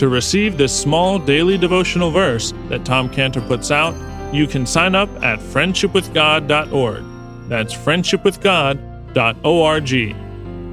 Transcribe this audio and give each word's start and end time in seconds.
To 0.00 0.08
receive 0.08 0.56
this 0.56 0.74
small 0.74 1.18
daily 1.18 1.58
devotional 1.58 2.10
verse 2.10 2.54
that 2.70 2.86
Tom 2.86 3.10
Cantor 3.10 3.42
puts 3.42 3.70
out, 3.70 3.94
you 4.34 4.46
can 4.46 4.64
sign 4.64 4.94
up 4.94 5.10
at 5.22 5.38
friendshipwithgod.org. 5.40 7.04
That's 7.50 7.74
friendshipwithgod.org. 7.74 10.16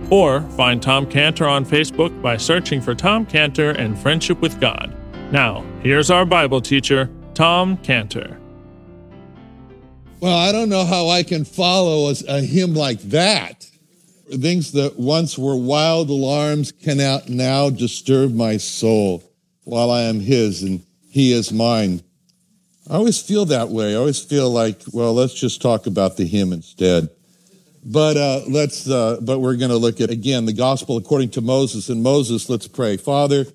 Or 0.10 0.42
find 0.56 0.82
Tom 0.82 1.06
Cantor 1.08 1.46
on 1.46 1.66
Facebook 1.66 2.22
by 2.22 2.38
searching 2.38 2.80
for 2.80 2.96
Tom 2.96 3.26
Cantor 3.26 3.72
and 3.72 4.00
Friendship 4.00 4.40
with 4.40 4.62
God. 4.62 4.96
Now, 5.34 5.66
here's 5.84 6.10
our 6.10 6.26
Bible 6.26 6.62
teacher, 6.62 7.10
Tom 7.34 7.76
Cantor. 7.80 8.40
Well, 10.22 10.38
I 10.38 10.54
don't 10.54 10.70
know 10.70 10.86
how 10.86 11.10
I 11.10 11.24
can 11.24 11.44
follow 11.44 12.12
a, 12.12 12.16
a 12.30 12.40
hymn 12.40 12.76
like 12.76 13.02
that. 13.02 13.67
Things 14.30 14.74
that 14.74 15.00
once 15.00 15.38
were 15.38 15.56
wild 15.56 16.10
alarms 16.10 16.72
cannot 16.72 17.30
now 17.30 17.70
disturb 17.70 18.34
my 18.34 18.58
soul 18.58 19.24
while 19.64 19.90
I 19.90 20.04
am 20.04 20.20
his 20.20 20.64
and 20.64 20.84
he 21.10 21.32
is 21.32 21.52
mine. 21.52 22.04
I 22.90 22.96
always 22.96 23.22
feel 23.22 23.46
that 23.46 23.70
way. 23.70 23.94
I 23.94 23.98
always 23.98 24.24
feel 24.24 24.50
like, 24.50 24.82
well, 24.94 25.14
let's 25.14 25.34
just 25.34 25.62
talk 25.62 25.88
about 25.88 26.16
the 26.16 26.26
hymn 26.26 26.54
instead. 26.54 27.10
But 27.84 28.18
uh, 28.18 28.42
let's. 28.48 28.90
Uh, 28.90 29.18
but 29.22 29.40
we're 29.40 29.56
going 29.56 29.72
to 29.72 29.78
look 29.78 30.02
at 30.02 30.10
again 30.10 30.46
the 30.46 30.54
gospel 30.54 30.98
according 30.98 31.30
to 31.32 31.42
Moses. 31.42 31.90
And 31.90 32.04
Moses, 32.04 32.50
let's 32.50 32.68
pray. 32.68 32.98
Father, 32.98 33.46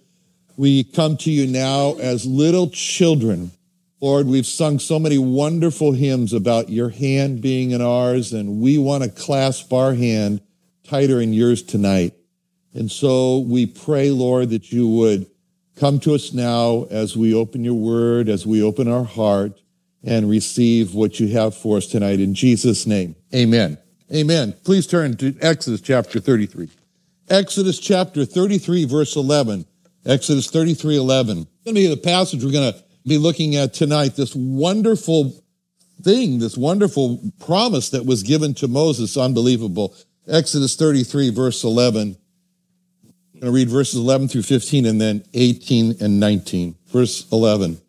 we 0.56 0.84
come 0.84 1.16
to 1.18 1.30
you 1.30 1.46
now 1.46 1.94
as 2.00 2.24
little 2.24 2.70
children. 2.70 3.50
Lord, 4.00 4.26
we've 4.26 4.46
sung 4.46 4.78
so 4.78 4.98
many 4.98 5.18
wonderful 5.18 5.92
hymns 5.92 6.32
about 6.32 6.70
your 6.70 6.88
hand 6.88 7.40
being 7.40 7.70
in 7.70 7.80
ours, 7.80 8.32
and 8.32 8.60
we 8.60 8.76
want 8.78 9.04
to 9.04 9.10
clasp 9.10 9.72
our 9.72 9.94
hand 9.94 10.40
tighter 10.92 11.22
in 11.22 11.32
yours 11.32 11.62
tonight. 11.62 12.12
And 12.74 12.90
so 12.90 13.38
we 13.38 13.64
pray, 13.64 14.10
Lord, 14.10 14.50
that 14.50 14.70
you 14.70 14.86
would 14.88 15.26
come 15.76 15.98
to 16.00 16.14
us 16.14 16.34
now 16.34 16.84
as 16.90 17.16
we 17.16 17.32
open 17.32 17.64
your 17.64 17.72
word, 17.72 18.28
as 18.28 18.46
we 18.46 18.62
open 18.62 18.88
our 18.88 19.04
heart 19.04 19.58
and 20.04 20.28
receive 20.28 20.94
what 20.94 21.18
you 21.18 21.28
have 21.28 21.56
for 21.56 21.78
us 21.78 21.86
tonight. 21.86 22.20
In 22.20 22.34
Jesus' 22.34 22.86
name, 22.86 23.16
amen. 23.34 23.78
Amen. 24.14 24.54
Please 24.64 24.86
turn 24.86 25.16
to 25.16 25.34
Exodus 25.40 25.80
chapter 25.80 26.20
33. 26.20 26.68
Exodus 27.30 27.78
chapter 27.78 28.26
33, 28.26 28.84
verse 28.84 29.16
11. 29.16 29.64
Exodus 30.04 30.50
33, 30.50 30.98
11. 30.98 31.38
It's 31.38 31.48
Going 31.64 31.74
to 31.74 31.80
be 31.80 31.86
the 31.86 31.96
passage 31.96 32.44
we're 32.44 32.52
going 32.52 32.70
to 32.70 32.84
be 33.06 33.16
looking 33.16 33.56
at 33.56 33.72
tonight. 33.72 34.14
This 34.16 34.34
wonderful 34.36 35.42
thing, 36.02 36.38
this 36.38 36.58
wonderful 36.58 37.32
promise 37.40 37.88
that 37.90 38.04
was 38.04 38.22
given 38.22 38.52
to 38.54 38.68
Moses. 38.68 39.16
Unbelievable. 39.16 39.94
Exodus 40.28 40.76
33, 40.76 41.30
verse 41.30 41.64
11. 41.64 42.16
I'm 43.34 43.40
going 43.40 43.46
to 43.46 43.50
read 43.50 43.68
verses 43.68 43.96
11 43.96 44.28
through 44.28 44.42
15 44.42 44.86
and 44.86 45.00
then 45.00 45.24
18 45.34 45.96
and 46.00 46.20
19. 46.20 46.76
Verse 46.86 47.30
11. 47.32 47.80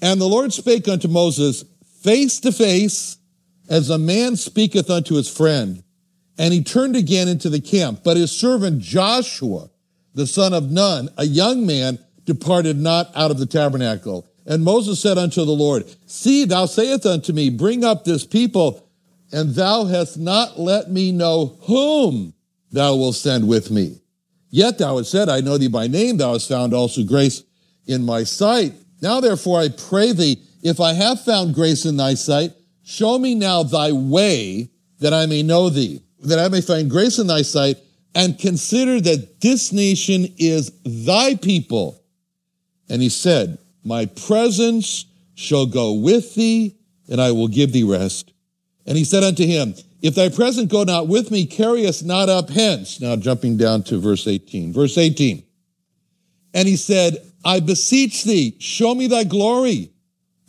And 0.00 0.20
the 0.20 0.28
Lord 0.28 0.52
spake 0.52 0.88
unto 0.88 1.06
Moses 1.06 1.64
face 2.00 2.40
to 2.40 2.50
face 2.50 3.16
as 3.68 3.90
a 3.90 3.98
man 3.98 4.34
speaketh 4.34 4.90
unto 4.90 5.14
his 5.14 5.28
friend. 5.28 5.84
And 6.36 6.52
he 6.52 6.64
turned 6.64 6.96
again 6.96 7.28
into 7.28 7.48
the 7.48 7.60
camp. 7.60 8.00
But 8.02 8.16
his 8.16 8.32
servant 8.32 8.80
Joshua, 8.80 9.70
the 10.14 10.26
son 10.26 10.52
of 10.52 10.70
Nun, 10.72 11.10
a 11.16 11.24
young 11.24 11.64
man, 11.64 11.98
departed 12.24 12.76
not 12.76 13.12
out 13.14 13.30
of 13.30 13.38
the 13.38 13.46
tabernacle. 13.46 14.26
And 14.44 14.64
Moses 14.64 15.00
said 15.00 15.18
unto 15.18 15.44
the 15.44 15.52
Lord, 15.52 15.84
See, 16.06 16.44
thou 16.44 16.66
sayest 16.66 17.06
unto 17.06 17.32
me, 17.32 17.50
Bring 17.50 17.84
up 17.84 18.04
this 18.04 18.26
people 18.26 18.88
and 19.32 19.54
thou 19.54 19.84
hast 19.84 20.18
not 20.18 20.60
let 20.60 20.90
me 20.90 21.10
know 21.10 21.58
whom 21.62 22.34
thou 22.70 22.94
wilt 22.94 23.16
send 23.16 23.48
with 23.48 23.70
me. 23.70 24.00
Yet 24.50 24.78
thou 24.78 24.98
hast 24.98 25.10
said, 25.10 25.28
I 25.28 25.40
know 25.40 25.56
thee 25.56 25.68
by 25.68 25.86
name, 25.86 26.18
thou 26.18 26.34
hast 26.34 26.48
found 26.48 26.74
also 26.74 27.02
grace 27.02 27.42
in 27.86 28.04
my 28.04 28.24
sight. 28.24 28.74
Now 29.00 29.20
therefore 29.20 29.60
I 29.60 29.70
pray 29.70 30.12
thee, 30.12 30.42
if 30.62 30.78
I 30.78 30.92
have 30.92 31.22
found 31.22 31.54
grace 31.54 31.86
in 31.86 31.96
thy 31.96 32.14
sight, 32.14 32.52
show 32.84 33.18
me 33.18 33.34
now 33.34 33.62
thy 33.62 33.92
way 33.92 34.70
that 35.00 35.14
I 35.14 35.26
may 35.26 35.42
know 35.42 35.70
thee, 35.70 36.02
that 36.20 36.38
I 36.38 36.48
may 36.48 36.60
find 36.60 36.90
grace 36.90 37.18
in 37.18 37.26
thy 37.26 37.42
sight, 37.42 37.78
and 38.14 38.38
consider 38.38 39.00
that 39.00 39.40
this 39.40 39.72
nation 39.72 40.32
is 40.36 40.70
thy 40.84 41.34
people. 41.34 42.04
And 42.88 43.00
he 43.00 43.08
said, 43.08 43.58
My 43.82 44.06
presence 44.06 45.06
shall 45.34 45.66
go 45.66 45.94
with 45.94 46.34
thee, 46.34 46.76
and 47.08 47.20
I 47.20 47.32
will 47.32 47.48
give 47.48 47.72
thee 47.72 47.84
rest. 47.84 48.31
And 48.86 48.96
he 48.96 49.04
said 49.04 49.22
unto 49.22 49.46
him, 49.46 49.74
If 50.00 50.14
thy 50.14 50.28
present 50.28 50.70
go 50.70 50.84
not 50.84 51.08
with 51.08 51.30
me, 51.30 51.46
carry 51.46 51.86
us 51.86 52.02
not 52.02 52.28
up 52.28 52.50
hence. 52.50 53.00
Now 53.00 53.16
jumping 53.16 53.56
down 53.56 53.82
to 53.84 54.00
verse 54.00 54.26
18. 54.26 54.72
Verse 54.72 54.98
18. 54.98 55.42
And 56.54 56.68
he 56.68 56.76
said, 56.76 57.16
I 57.44 57.60
beseech 57.60 58.24
thee, 58.24 58.56
show 58.58 58.94
me 58.94 59.06
thy 59.06 59.24
glory. 59.24 59.90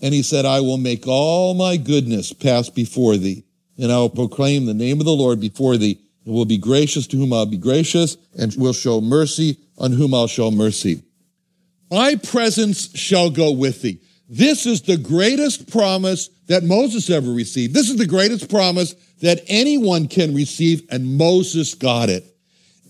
And 0.02 0.14
he 0.14 0.22
said, 0.22 0.46
I 0.46 0.60
will 0.60 0.78
make 0.78 1.08
all 1.08 1.54
my 1.54 1.78
goodness 1.78 2.34
pass 2.34 2.70
before 2.70 3.16
thee, 3.18 3.46
and 3.78 3.92
I 3.92 3.98
will 3.98 4.10
proclaim 4.10 4.66
the 4.66 4.74
name 4.74 5.00
of 5.00 5.06
the 5.06 5.14
Lord 5.14 5.40
before 5.40 5.78
thee, 5.78 6.00
and 6.26 6.34
will 6.34 6.46
be 6.46 6.58
gracious 6.58 7.08
to 7.08 7.18
whom 7.18 7.32
I'll 7.32 7.46
be 7.46 7.58
gracious, 7.58 8.18
and 8.38 8.54
will 8.56 8.74
show 8.74 9.00
mercy 9.00 9.58
on 9.78 9.94
whom 9.94 10.14
I'll 10.14 10.28
show 10.28 10.52
mercy. 10.52 11.04
My 11.90 12.16
presence 12.16 12.96
shall 12.98 13.30
go 13.30 13.52
with 13.52 13.82
thee. 13.82 14.02
This 14.36 14.66
is 14.66 14.82
the 14.82 14.98
greatest 14.98 15.70
promise 15.72 16.30
that 16.48 16.64
Moses 16.64 17.08
ever 17.12 17.32
received. 17.32 17.76
This 17.76 17.92
is 17.92 17.98
the 17.98 18.08
greatest 18.08 18.50
promise 18.50 18.96
that 19.22 19.44
anyone 19.46 20.08
can 20.08 20.34
receive, 20.34 20.88
and 20.90 21.20
Moses 21.20 21.76
got 21.76 22.10
it. 22.10 22.36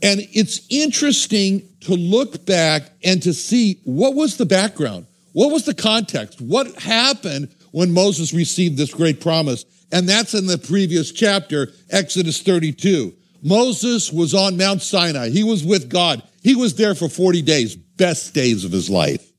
And 0.01 0.21
it's 0.31 0.65
interesting 0.69 1.67
to 1.81 1.95
look 1.95 2.45
back 2.45 2.83
and 3.03 3.21
to 3.23 3.33
see 3.33 3.81
what 3.83 4.15
was 4.15 4.37
the 4.37 4.45
background? 4.45 5.05
What 5.33 5.51
was 5.51 5.65
the 5.65 5.73
context? 5.73 6.39
What 6.39 6.73
happened 6.75 7.53
when 7.71 7.91
Moses 7.91 8.33
received 8.33 8.77
this 8.77 8.93
great 8.93 9.19
promise? 9.19 9.65
And 9.91 10.07
that's 10.07 10.35
in 10.35 10.47
the 10.47 10.57
previous 10.57 11.11
chapter, 11.11 11.73
Exodus 11.89 12.41
32. 12.41 13.13
Moses 13.41 14.13
was 14.13 14.33
on 14.33 14.55
Mount 14.55 14.81
Sinai. 14.81 15.27
He 15.27 15.43
was 15.43 15.65
with 15.65 15.89
God. 15.89 16.23
He 16.41 16.55
was 16.55 16.75
there 16.75 16.95
for 16.95 17.09
40 17.09 17.41
days, 17.41 17.75
best 17.75 18.33
days 18.33 18.63
of 18.63 18.71
his 18.71 18.89
life. 18.89 19.32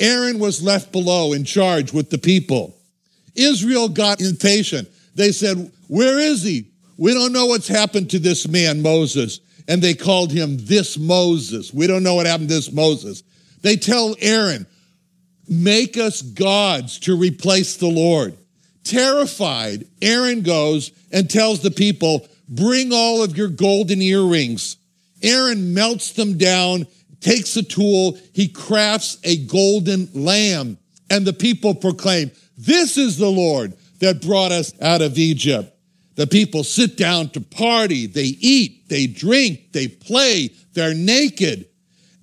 Aaron 0.00 0.38
was 0.38 0.62
left 0.62 0.90
below 0.90 1.32
in 1.34 1.44
charge 1.44 1.92
with 1.92 2.10
the 2.10 2.18
people. 2.18 2.76
Israel 3.36 3.88
got 3.88 4.20
impatient. 4.20 4.88
They 5.14 5.30
said, 5.30 5.70
Where 5.88 6.18
is 6.18 6.42
he? 6.42 6.66
We 6.96 7.14
don't 7.14 7.32
know 7.32 7.46
what's 7.46 7.68
happened 7.68 8.10
to 8.10 8.18
this 8.18 8.48
man, 8.48 8.82
Moses. 8.82 9.40
And 9.68 9.80
they 9.80 9.94
called 9.94 10.32
him 10.32 10.56
this 10.58 10.98
Moses. 10.98 11.72
We 11.72 11.86
don't 11.86 12.02
know 12.02 12.14
what 12.14 12.26
happened 12.26 12.48
to 12.48 12.54
this 12.56 12.72
Moses. 12.72 13.22
They 13.62 13.76
tell 13.76 14.16
Aaron, 14.20 14.66
Make 15.48 15.96
us 15.96 16.22
gods 16.22 16.98
to 17.00 17.16
replace 17.16 17.76
the 17.76 17.88
Lord. 17.88 18.36
Terrified, 18.84 19.86
Aaron 20.00 20.42
goes 20.42 20.92
and 21.12 21.28
tells 21.28 21.60
the 21.60 21.70
people, 21.70 22.26
Bring 22.48 22.92
all 22.92 23.22
of 23.22 23.36
your 23.36 23.48
golden 23.48 24.00
earrings. 24.02 24.76
Aaron 25.22 25.74
melts 25.74 26.12
them 26.12 26.38
down, 26.38 26.86
takes 27.20 27.56
a 27.56 27.62
tool, 27.62 28.18
he 28.32 28.48
crafts 28.48 29.18
a 29.24 29.44
golden 29.46 30.08
lamb, 30.14 30.78
and 31.08 31.26
the 31.26 31.32
people 31.32 31.74
proclaim, 31.74 32.30
This 32.56 32.96
is 32.96 33.16
the 33.16 33.30
Lord 33.30 33.74
that 34.00 34.22
brought 34.22 34.52
us 34.52 34.72
out 34.80 35.02
of 35.02 35.18
Egypt. 35.18 35.76
The 36.16 36.26
people 36.26 36.64
sit 36.64 36.96
down 36.96 37.30
to 37.30 37.40
party, 37.40 38.06
they 38.06 38.36
eat, 38.40 38.88
they 38.88 39.06
drink, 39.06 39.72
they 39.72 39.88
play, 39.88 40.50
they're 40.72 40.94
naked. 40.94 41.66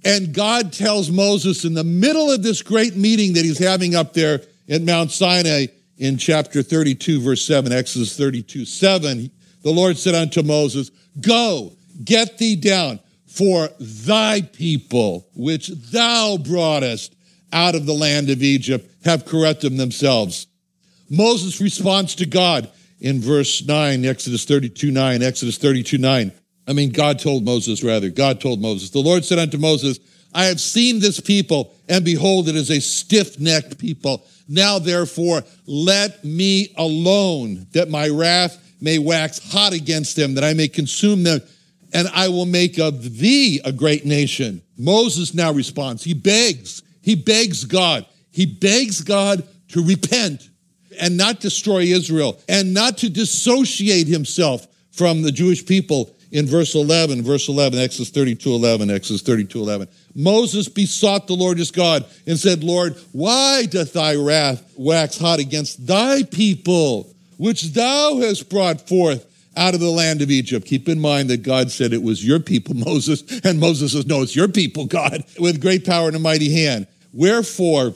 And 0.04 0.34
God 0.34 0.72
tells 0.72 1.10
Moses 1.10 1.66
in 1.66 1.74
the 1.74 1.84
middle 1.84 2.32
of 2.32 2.44
this 2.44 2.62
great 2.62 2.96
meeting 2.96 3.34
that 3.34 3.46
he's 3.46 3.58
having 3.58 3.96
up 3.96 4.14
there 4.14 4.42
at 4.70 4.82
Mount 4.82 5.12
Sinai 5.12 5.68
in 5.98 6.18
chapter 6.18 6.62
32, 6.62 7.22
verse 7.22 7.44
7, 7.46 7.72
Exodus 7.72 8.16
32, 8.16 8.66
7, 8.66 9.32
the 9.64 9.72
Lord 9.72 9.98
said 9.98 10.16
unto 10.16 10.44
Moses, 10.44 10.92
Go, 11.20 11.74
get 12.04 12.38
thee 12.38 12.56
down, 12.56 13.00
for 13.38 13.70
thy 13.80 14.42
people, 14.42 15.28
which 15.36 15.68
thou 15.68 16.38
broughtest 16.38 17.16
out 17.54 17.76
of 17.76 17.86
the 17.86 17.94
land 17.94 18.32
of 18.32 18.42
Egypt, 18.42 18.90
have 19.06 19.26
corrupted 19.26 19.78
themselves. 19.78 20.48
Moses 21.10 21.62
responds 21.62 22.16
to 22.16 22.26
God 22.26 22.70
in 23.00 23.22
verse 23.22 23.64
9, 23.64 24.06
Exodus 24.06 24.44
32, 24.46 24.90
9, 24.90 25.22
Exodus 25.22 25.58
32, 25.58 26.00
9. 26.00 26.32
I 26.68 26.74
mean, 26.74 26.92
God 26.92 27.20
told 27.20 27.46
Moses, 27.46 27.84
rather, 27.84 28.10
God 28.10 28.42
told 28.42 28.60
Moses, 28.60 28.90
the 28.90 29.00
Lord 29.00 29.24
said 29.24 29.40
unto 29.40 29.58
Moses, 29.58 30.00
I 30.34 30.46
have 30.46 30.60
seen 30.60 31.00
this 31.00 31.20
people, 31.20 31.74
and 31.88 32.04
behold, 32.04 32.50
it 32.50 32.56
is 32.56 32.72
a 32.72 32.82
stiff 32.82 33.40
necked 33.40 33.78
people. 33.78 34.26
Now, 34.50 34.80
therefore, 34.80 35.44
let 35.68 36.26
me 36.26 36.74
alone, 36.76 37.68
that 37.72 37.90
my 37.90 38.10
wrath 38.10 38.58
may 38.82 39.00
wax 39.00 39.52
hot 39.52 39.74
against 39.74 40.16
them, 40.16 40.34
that 40.34 40.44
I 40.44 40.54
may 40.54 40.68
consume 40.68 41.24
them, 41.24 41.40
and 41.94 42.08
I 42.14 42.28
will 42.28 42.46
make 42.46 42.80
of 42.80 43.18
thee 43.18 43.62
a 43.64 43.72
great 43.72 44.06
nation. 44.06 44.62
Moses 44.78 45.34
now 45.34 45.52
responds. 45.52 46.04
He 46.04 46.14
begs, 46.14 46.84
he 47.02 47.16
begs 47.16 47.64
God, 47.66 48.06
he 48.32 48.46
begs 48.46 49.02
God 49.02 49.48
to 49.70 49.84
repent 49.84 50.50
and 51.00 51.18
not 51.18 51.40
destroy 51.40 51.82
Israel 51.82 52.40
and 52.48 52.74
not 52.74 52.98
to 53.00 53.10
dissociate 53.10 54.08
himself 54.08 54.68
from 54.92 55.22
the 55.22 55.32
Jewish 55.32 55.66
people 55.66 56.14
in 56.32 56.46
verse 56.46 56.76
11, 56.76 57.24
verse 57.24 57.48
11, 57.48 57.80
Exodus 57.80 58.10
32, 58.10 58.52
11, 58.52 58.90
Exodus 58.90 59.22
32, 59.22 59.60
11. 59.60 59.88
Moses 60.14 60.68
besought 60.68 61.28
the 61.28 61.34
Lord 61.34 61.58
his 61.58 61.72
God 61.72 62.06
and 62.26 62.38
said, 62.38 62.64
Lord, 62.64 62.98
why 63.12 63.66
doth 63.66 63.94
thy 63.94 64.16
wrath 64.16 64.74
wax 64.76 65.18
hot 65.18 65.40
against 65.40 65.86
thy 65.88 66.24
people, 66.24 67.14
which 67.38 67.74
thou 67.74 68.18
hast 68.18 68.50
brought 68.50 68.88
forth 68.88 69.26
out 69.58 69.74
of 69.74 69.80
the 69.80 69.90
land 69.90 70.22
of 70.22 70.32
Egypt? 70.32 70.66
Keep 70.66 70.88
in 70.88 71.00
mind 71.00 71.30
that 71.30 71.44
God 71.44 71.72
said 71.72 71.92
it 71.92 72.04
was 72.04 72.26
your 72.26 72.40
people, 72.40 72.76
Moses, 72.86 73.24
and 73.44 73.60
Moses 73.60 73.94
says, 73.94 74.06
no, 74.06 74.22
it's 74.22 74.36
your 74.36 74.48
people, 74.48 74.86
God, 74.86 75.24
with 75.40 75.62
great 75.62 75.86
power 75.86 76.08
and 76.08 76.16
a 76.16 76.20
mighty 76.20 76.54
hand. 76.54 76.88
Wherefore, 77.12 77.94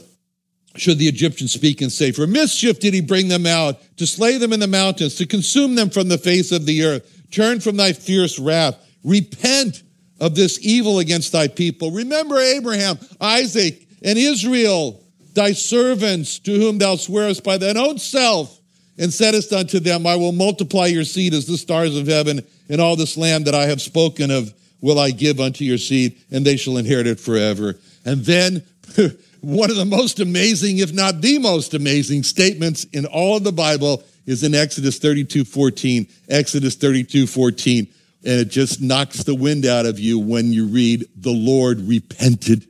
should 0.75 0.99
the 0.99 1.07
Egyptians 1.07 1.51
speak 1.51 1.81
and 1.81 1.91
say, 1.91 2.11
For 2.11 2.25
mischief 2.25 2.79
did 2.79 2.93
he 2.93 3.01
bring 3.01 3.27
them 3.27 3.45
out, 3.45 3.79
to 3.97 4.07
slay 4.07 4.37
them 4.37 4.53
in 4.53 4.59
the 4.59 4.67
mountains, 4.67 5.15
to 5.15 5.25
consume 5.25 5.75
them 5.75 5.89
from 5.89 6.07
the 6.07 6.17
face 6.17 6.51
of 6.51 6.65
the 6.65 6.83
earth. 6.85 7.23
Turn 7.31 7.59
from 7.59 7.77
thy 7.77 7.93
fierce 7.93 8.39
wrath. 8.39 8.77
Repent 9.03 9.83
of 10.19 10.35
this 10.35 10.59
evil 10.61 10.99
against 10.99 11.31
thy 11.31 11.47
people. 11.47 11.91
Remember 11.91 12.37
Abraham, 12.37 12.99
Isaac, 13.19 13.87
and 14.03 14.17
Israel, 14.17 15.03
thy 15.33 15.53
servants, 15.53 16.39
to 16.39 16.51
whom 16.51 16.77
thou 16.77 16.95
swearest 16.95 17.43
by 17.43 17.57
thine 17.57 17.77
own 17.77 17.97
self, 17.97 18.60
and 18.97 19.13
saidst 19.13 19.53
unto 19.53 19.79
them, 19.79 20.05
I 20.05 20.15
will 20.15 20.31
multiply 20.31 20.87
your 20.87 21.03
seed 21.03 21.33
as 21.33 21.45
the 21.45 21.57
stars 21.57 21.97
of 21.97 22.07
heaven, 22.07 22.41
and 22.69 22.81
all 22.81 22.95
this 22.95 23.17
land 23.17 23.45
that 23.45 23.55
I 23.55 23.65
have 23.65 23.81
spoken 23.81 24.31
of 24.31 24.53
will 24.81 24.99
I 24.99 25.11
give 25.11 25.39
unto 25.39 25.63
your 25.63 25.77
seed, 25.77 26.17
and 26.31 26.45
they 26.45 26.57
shall 26.57 26.77
inherit 26.77 27.07
it 27.07 27.19
forever. 27.19 27.79
And 28.05 28.25
then, 28.25 28.63
one 29.41 29.69
of 29.69 29.77
the 29.77 29.85
most 29.85 30.19
amazing, 30.19 30.79
if 30.79 30.93
not 30.93 31.21
the 31.21 31.39
most 31.39 31.73
amazing 31.73 32.23
statements 32.23 32.85
in 32.85 33.05
all 33.05 33.37
of 33.37 33.43
the 33.43 33.51
Bible 33.51 34.03
is 34.25 34.43
in 34.43 34.53
Exodus 34.53 34.99
32 34.99 35.45
14. 35.45 36.07
Exodus 36.29 36.75
32 36.75 37.27
14. 37.27 37.87
And 38.23 38.39
it 38.39 38.49
just 38.49 38.81
knocks 38.81 39.23
the 39.23 39.35
wind 39.35 39.65
out 39.65 39.85
of 39.85 39.99
you 39.99 40.19
when 40.19 40.51
you 40.53 40.67
read, 40.67 41.05
The 41.15 41.31
Lord 41.31 41.79
repented. 41.81 42.67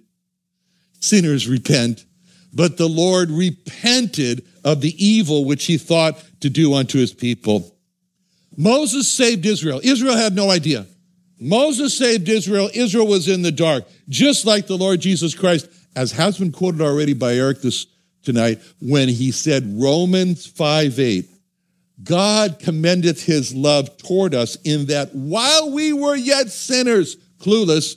Sinners 0.99 1.47
repent, 1.47 2.05
but 2.53 2.77
the 2.77 2.89
Lord 2.89 3.29
repented 3.29 4.45
of 4.63 4.81
the 4.81 4.93
evil 5.03 5.45
which 5.45 5.65
he 5.65 5.77
thought 5.77 6.23
to 6.41 6.49
do 6.49 6.73
unto 6.73 6.97
his 6.97 7.13
people. 7.13 7.75
Moses 8.57 9.07
saved 9.09 9.45
Israel. 9.45 9.79
Israel 9.83 10.15
had 10.15 10.35
no 10.35 10.49
idea. 10.49 10.85
Moses 11.39 11.97
saved 11.97 12.29
Israel. 12.29 12.69
Israel 12.73 13.07
was 13.07 13.27
in 13.27 13.41
the 13.41 13.51
dark, 13.51 13.85
just 14.09 14.45
like 14.45 14.67
the 14.67 14.77
Lord 14.77 14.99
Jesus 14.99 15.33
Christ, 15.33 15.67
as 15.95 16.11
has 16.11 16.37
been 16.37 16.51
quoted 16.51 16.81
already 16.81 17.13
by 17.13 17.33
Eric 17.33 17.61
this 17.61 17.87
tonight, 18.23 18.61
when 18.79 19.09
he 19.09 19.31
said 19.31 19.63
Romans 19.81 20.45
5 20.45 20.99
8, 20.99 21.29
God 22.03 22.59
commendeth 22.59 23.23
his 23.23 23.53
love 23.53 23.97
toward 23.97 24.35
us 24.35 24.55
in 24.63 24.87
that 24.87 25.13
while 25.13 25.71
we 25.71 25.93
were 25.93 26.15
yet 26.15 26.49
sinners, 26.49 27.17
clueless, 27.39 27.95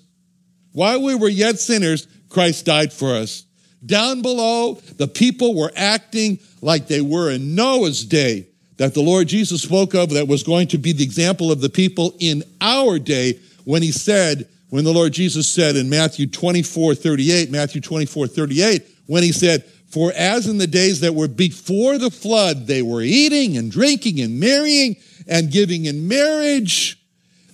while 0.73 1.03
we 1.03 1.15
were 1.15 1.29
yet 1.29 1.59
sinners, 1.59 2.07
Christ 2.29 2.65
died 2.65 2.93
for 2.93 3.15
us. 3.15 3.44
Down 3.85 4.23
below, 4.23 4.75
the 4.97 5.09
people 5.09 5.55
were 5.55 5.73
acting 5.77 6.39
like 6.63 6.87
they 6.87 7.01
were 7.01 7.31
in 7.31 7.55
Noah's 7.55 8.05
day, 8.05 8.47
that 8.77 8.95
the 8.95 9.03
Lord 9.03 9.29
Jesus 9.29 9.63
spoke 9.63 9.95
of, 9.95 10.11
that 10.11 10.29
was 10.29 10.43
going 10.43 10.69
to 10.69 10.79
be 10.79 10.93
the 10.93 11.05
example 11.05 11.53
of 11.53 11.61
the 11.61 11.69
people 11.69 12.15
in 12.19 12.43
our 12.61 12.99
day 12.99 13.39
when 13.65 13.83
he 13.83 13.93
said, 13.93 14.49
when 14.71 14.85
the 14.85 14.93
Lord 14.93 15.13
Jesus 15.13 15.49
said 15.49 15.77
in 15.77 15.89
Matthew 15.89 16.27
24 16.27 16.95
38, 16.95 17.51
Matthew 17.51 17.81
24 17.81 18.27
38, 18.27 18.83
when 19.07 19.23
he 19.23 19.33
said, 19.33 19.65
for 19.95 20.13
as 20.17 20.49
in 20.49 20.59
the 20.59 20.67
days 20.67 21.01
that 21.01 21.15
were 21.15 21.29
before 21.29 21.99
the 21.99 22.11
flood, 22.11 22.67
they 22.67 22.83
were 22.83 23.01
eating 23.03 23.57
and 23.57 23.71
drinking 23.71 24.21
and 24.21 24.41
marrying 24.41 24.97
and 25.29 25.53
giving 25.53 25.85
in 25.85 26.09
marriage 26.09 26.99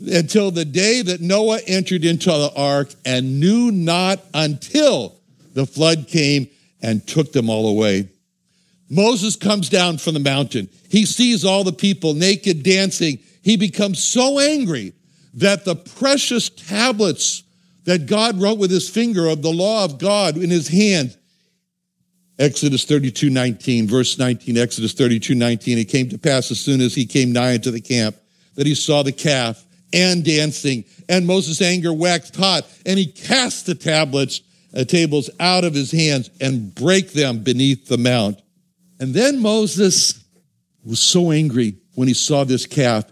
until 0.01 0.51
the 0.51 0.65
day 0.65 1.03
that 1.03 1.21
Noah 1.21 1.61
entered 1.67 2.03
into 2.03 2.31
the 2.31 2.51
ark 2.57 2.89
and 3.05 3.41
knew 3.41 3.71
not 3.71 4.21
until 4.33 5.20
the 5.53 5.67
flood 5.67 6.09
came 6.09 6.49
and 6.83 7.07
took 7.07 7.33
them 7.33 7.51
all 7.51 7.69
away. 7.69 8.09
Moses 8.89 9.37
comes 9.37 9.69
down 9.69 9.99
from 9.99 10.15
the 10.15 10.21
mountain. 10.21 10.69
He 10.89 11.05
sees 11.05 11.45
all 11.45 11.63
the 11.63 11.73
people 11.73 12.15
naked 12.15 12.63
dancing. 12.63 13.19
He 13.43 13.57
becomes 13.57 14.03
so 14.03 14.41
angry 14.41 14.93
that 15.35 15.65
the 15.65 15.77
precious 15.77 16.49
tablets 16.49 17.45
that 17.85 18.07
God 18.07 18.41
wrote 18.41 18.59
with 18.59 18.71
his 18.71 18.89
finger 18.89 19.27
of 19.29 19.43
the 19.43 19.53
law 19.53 19.85
of 19.85 19.99
God 19.99 20.37
in 20.37 20.51
his 20.51 20.69
hand 20.69 21.17
Exodus 22.41 22.87
32, 22.87 23.29
19, 23.29 23.87
verse 23.87 24.19
19, 24.19 24.57
Exodus 24.57 24.95
32, 24.95 25.35
19. 25.35 25.77
It 25.77 25.85
came 25.91 26.09
to 26.09 26.17
pass 26.17 26.51
as 26.51 26.59
soon 26.59 26.81
as 26.81 26.95
he 26.95 27.05
came 27.05 27.33
nigh 27.33 27.53
into 27.53 27.71
the 27.71 27.83
camp 27.83 28.17
that 28.55 28.67
he 28.67 28.75
saw 28.75 29.03
the 29.03 29.13
calf 29.13 29.63
and 29.93 30.25
dancing, 30.25 30.85
and 31.09 31.27
Moses' 31.27 31.61
anger 31.61 31.93
waxed 31.93 32.35
hot, 32.37 32.65
and 32.87 32.99
he 32.99 33.07
cast 33.07 33.67
the 33.67 33.75
tablets, 33.75 34.41
Uh, 34.73 34.85
tables 34.85 35.29
out 35.41 35.65
of 35.65 35.75
his 35.75 35.91
hands 35.91 36.31
and 36.41 36.73
break 36.75 37.13
them 37.13 37.43
beneath 37.43 37.89
the 37.89 37.99
mount. 37.99 38.41
And 39.01 39.13
then 39.13 39.43
Moses 39.43 40.23
was 40.85 41.01
so 41.01 41.33
angry 41.33 41.77
when 41.95 42.07
he 42.07 42.15
saw 42.15 42.45
this 42.45 42.67
calf. 42.67 43.05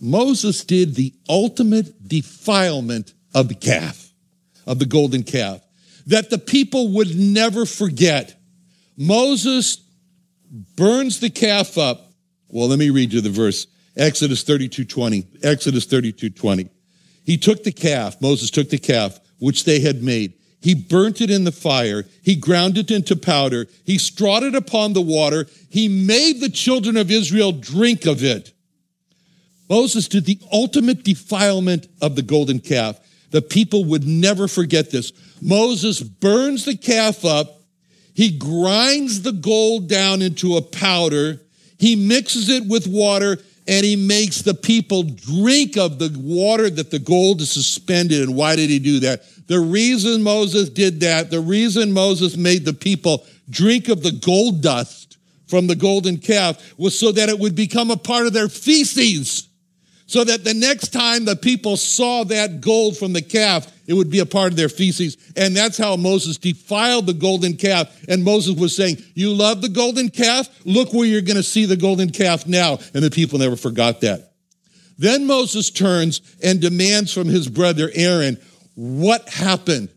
Moses 0.00 0.64
did 0.64 0.94
the 0.94 1.12
ultimate 1.28 2.08
defilement 2.08 3.12
of 3.34 3.48
the 3.48 3.54
calf, 3.54 4.10
of 4.66 4.78
the 4.78 4.86
golden 4.86 5.22
calf, 5.22 5.60
that 6.06 6.30
the 6.30 6.38
people 6.38 6.94
would 6.94 7.14
never 7.16 7.66
forget 7.66 8.38
Moses 8.96 9.82
burns 10.76 11.20
the 11.20 11.30
calf 11.30 11.78
up. 11.78 12.12
Well, 12.48 12.68
let 12.68 12.78
me 12.78 12.90
read 12.90 13.12
you 13.12 13.20
the 13.20 13.30
verse. 13.30 13.66
Exodus 13.96 14.42
32 14.42 14.84
20. 14.84 15.26
Exodus 15.42 15.84
32 15.86 16.30
20. 16.30 16.68
He 17.24 17.36
took 17.36 17.62
the 17.62 17.72
calf, 17.72 18.20
Moses 18.20 18.50
took 18.50 18.68
the 18.68 18.78
calf, 18.78 19.18
which 19.38 19.64
they 19.64 19.80
had 19.80 20.02
made. 20.02 20.34
He 20.62 20.74
burnt 20.74 21.20
it 21.20 21.30
in 21.30 21.44
the 21.44 21.52
fire. 21.52 22.04
He 22.22 22.36
ground 22.36 22.78
it 22.78 22.90
into 22.90 23.16
powder. 23.16 23.66
He 23.84 23.98
strawed 23.98 24.44
it 24.44 24.54
upon 24.54 24.92
the 24.92 25.02
water. 25.02 25.46
He 25.68 25.88
made 25.88 26.40
the 26.40 26.48
children 26.48 26.96
of 26.96 27.10
Israel 27.10 27.52
drink 27.52 28.06
of 28.06 28.22
it. 28.22 28.52
Moses 29.68 30.08
did 30.08 30.24
the 30.24 30.38
ultimate 30.52 31.02
defilement 31.02 31.88
of 32.00 32.14
the 32.14 32.22
golden 32.22 32.60
calf. 32.60 32.98
The 33.30 33.42
people 33.42 33.84
would 33.86 34.06
never 34.06 34.46
forget 34.46 34.90
this. 34.90 35.12
Moses 35.40 36.00
burns 36.00 36.64
the 36.64 36.76
calf 36.76 37.24
up 37.24 37.62
he 38.14 38.30
grinds 38.30 39.22
the 39.22 39.32
gold 39.32 39.88
down 39.88 40.22
into 40.22 40.56
a 40.56 40.62
powder. 40.62 41.40
He 41.78 41.96
mixes 41.96 42.48
it 42.48 42.66
with 42.66 42.86
water 42.86 43.38
and 43.68 43.84
he 43.84 43.96
makes 43.96 44.42
the 44.42 44.54
people 44.54 45.02
drink 45.02 45.76
of 45.76 45.98
the 45.98 46.12
water 46.18 46.68
that 46.68 46.90
the 46.90 46.98
gold 46.98 47.40
is 47.40 47.50
suspended. 47.50 48.22
And 48.22 48.34
why 48.34 48.56
did 48.56 48.70
he 48.70 48.78
do 48.78 49.00
that? 49.00 49.22
The 49.46 49.60
reason 49.60 50.22
Moses 50.22 50.68
did 50.68 51.00
that, 51.00 51.30
the 51.30 51.40
reason 51.40 51.92
Moses 51.92 52.36
made 52.36 52.64
the 52.64 52.72
people 52.72 53.24
drink 53.50 53.88
of 53.88 54.02
the 54.02 54.12
gold 54.12 54.62
dust 54.62 55.18
from 55.46 55.66
the 55.66 55.76
golden 55.76 56.18
calf 56.18 56.74
was 56.78 56.98
so 56.98 57.12
that 57.12 57.28
it 57.28 57.38
would 57.38 57.54
become 57.54 57.90
a 57.90 57.96
part 57.96 58.26
of 58.26 58.32
their 58.32 58.48
feces. 58.48 59.48
So 60.12 60.24
that 60.24 60.44
the 60.44 60.52
next 60.52 60.90
time 60.90 61.24
the 61.24 61.34
people 61.34 61.78
saw 61.78 62.22
that 62.24 62.60
gold 62.60 62.98
from 62.98 63.14
the 63.14 63.22
calf, 63.22 63.66
it 63.86 63.94
would 63.94 64.10
be 64.10 64.18
a 64.18 64.26
part 64.26 64.52
of 64.52 64.58
their 64.58 64.68
feces. 64.68 65.16
And 65.38 65.56
that's 65.56 65.78
how 65.78 65.96
Moses 65.96 66.36
defiled 66.36 67.06
the 67.06 67.14
golden 67.14 67.56
calf. 67.56 67.88
And 68.10 68.22
Moses 68.22 68.54
was 68.54 68.76
saying, 68.76 68.98
You 69.14 69.32
love 69.32 69.62
the 69.62 69.70
golden 69.70 70.10
calf? 70.10 70.50
Look 70.66 70.92
where 70.92 71.06
you're 71.06 71.22
going 71.22 71.38
to 71.38 71.42
see 71.42 71.64
the 71.64 71.78
golden 71.78 72.10
calf 72.10 72.46
now. 72.46 72.78
And 72.92 73.02
the 73.02 73.10
people 73.10 73.38
never 73.38 73.56
forgot 73.56 74.02
that. 74.02 74.34
Then 74.98 75.26
Moses 75.26 75.70
turns 75.70 76.20
and 76.42 76.60
demands 76.60 77.10
from 77.10 77.28
his 77.28 77.48
brother 77.48 77.90
Aaron 77.94 78.36
what 78.74 79.26
happened. 79.30 79.88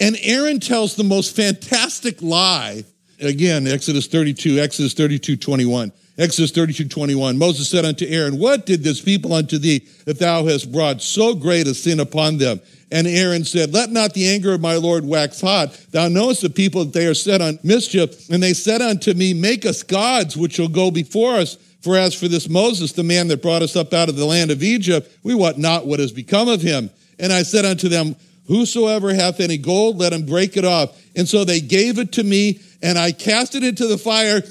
And 0.00 0.16
Aaron 0.20 0.58
tells 0.58 0.96
the 0.96 1.04
most 1.04 1.36
fantastic 1.36 2.20
lie. 2.22 2.82
Again, 3.20 3.68
Exodus 3.68 4.08
32, 4.08 4.58
Exodus 4.58 4.94
32, 4.94 5.36
21. 5.36 5.92
Exodus 6.16 6.52
32, 6.52 6.88
21. 6.88 7.36
Moses 7.38 7.68
said 7.68 7.84
unto 7.84 8.06
Aaron, 8.06 8.38
What 8.38 8.66
did 8.66 8.84
this 8.84 9.00
people 9.00 9.32
unto 9.32 9.58
thee 9.58 9.86
that 10.04 10.20
thou 10.20 10.46
hast 10.46 10.70
brought 10.70 11.02
so 11.02 11.34
great 11.34 11.66
a 11.66 11.74
sin 11.74 11.98
upon 11.98 12.38
them? 12.38 12.60
And 12.92 13.08
Aaron 13.08 13.44
said, 13.44 13.72
Let 13.74 13.90
not 13.90 14.14
the 14.14 14.28
anger 14.28 14.54
of 14.54 14.60
my 14.60 14.76
Lord 14.76 15.04
wax 15.04 15.40
hot. 15.40 15.72
Thou 15.90 16.06
knowest 16.06 16.42
the 16.42 16.50
people 16.50 16.84
that 16.84 16.92
they 16.92 17.06
are 17.06 17.14
set 17.14 17.40
on 17.40 17.58
mischief. 17.64 18.30
And 18.30 18.40
they 18.40 18.52
said 18.52 18.80
unto 18.80 19.12
me, 19.14 19.34
Make 19.34 19.66
us 19.66 19.82
gods 19.82 20.36
which 20.36 20.54
shall 20.54 20.68
go 20.68 20.92
before 20.92 21.34
us. 21.34 21.56
For 21.80 21.96
as 21.96 22.14
for 22.14 22.28
this 22.28 22.48
Moses, 22.48 22.92
the 22.92 23.02
man 23.02 23.26
that 23.28 23.42
brought 23.42 23.62
us 23.62 23.74
up 23.74 23.92
out 23.92 24.08
of 24.08 24.16
the 24.16 24.24
land 24.24 24.52
of 24.52 24.62
Egypt, 24.62 25.10
we 25.24 25.34
wot 25.34 25.58
not 25.58 25.86
what 25.86 25.98
has 25.98 26.12
become 26.12 26.48
of 26.48 26.62
him. 26.62 26.90
And 27.18 27.32
I 27.32 27.42
said 27.42 27.64
unto 27.64 27.88
them, 27.88 28.14
Whosoever 28.46 29.12
hath 29.12 29.40
any 29.40 29.58
gold, 29.58 29.98
let 29.98 30.12
him 30.12 30.26
break 30.26 30.56
it 30.56 30.64
off. 30.64 30.96
And 31.16 31.28
so 31.28 31.44
they 31.44 31.60
gave 31.60 31.98
it 31.98 32.12
to 32.12 32.22
me, 32.22 32.60
and 32.82 32.98
I 32.98 33.10
cast 33.10 33.54
it 33.54 33.64
into 33.64 33.86
the 33.86 33.98
fire, 33.98 34.42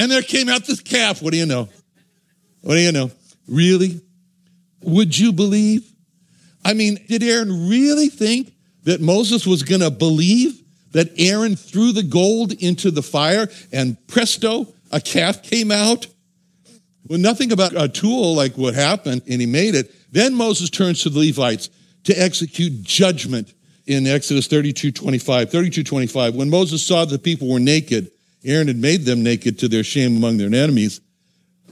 and 0.00 0.10
there 0.10 0.22
came 0.22 0.48
out 0.48 0.64
this 0.64 0.80
calf. 0.80 1.20
What 1.20 1.32
do 1.32 1.36
you 1.36 1.44
know? 1.44 1.68
What 2.62 2.74
do 2.74 2.80
you 2.80 2.90
know? 2.90 3.10
Really? 3.46 4.00
Would 4.82 5.16
you 5.18 5.30
believe? 5.30 5.86
I 6.64 6.72
mean, 6.72 6.98
did 7.06 7.22
Aaron 7.22 7.68
really 7.68 8.08
think 8.08 8.54
that 8.84 9.02
Moses 9.02 9.46
was 9.46 9.62
going 9.62 9.82
to 9.82 9.90
believe 9.90 10.58
that 10.92 11.10
Aaron 11.18 11.54
threw 11.54 11.92
the 11.92 12.02
gold 12.02 12.52
into 12.52 12.90
the 12.90 13.02
fire 13.02 13.48
and 13.72 13.98
presto, 14.06 14.72
a 14.90 15.02
calf 15.02 15.42
came 15.42 15.70
out? 15.70 16.06
Well, 17.06 17.18
nothing 17.18 17.52
about 17.52 17.76
a 17.76 17.86
tool 17.86 18.34
like 18.34 18.56
what 18.56 18.72
happened, 18.72 19.20
and 19.28 19.38
he 19.38 19.46
made 19.46 19.74
it. 19.74 19.94
Then 20.10 20.34
Moses 20.34 20.70
turns 20.70 21.02
to 21.02 21.10
the 21.10 21.26
Levites 21.26 21.68
to 22.04 22.14
execute 22.14 22.82
judgment 22.82 23.52
in 23.86 24.06
Exodus 24.06 24.46
32 24.46 24.92
25. 24.92 25.50
32 25.50 25.84
25. 25.84 26.34
When 26.36 26.48
Moses 26.48 26.86
saw 26.86 27.04
that 27.04 27.12
the 27.12 27.18
people 27.18 27.52
were 27.52 27.60
naked, 27.60 28.10
Aaron 28.44 28.68
had 28.68 28.78
made 28.78 29.04
them 29.04 29.22
naked 29.22 29.58
to 29.58 29.68
their 29.68 29.84
shame 29.84 30.16
among 30.16 30.38
their 30.38 30.46
enemies. 30.46 31.00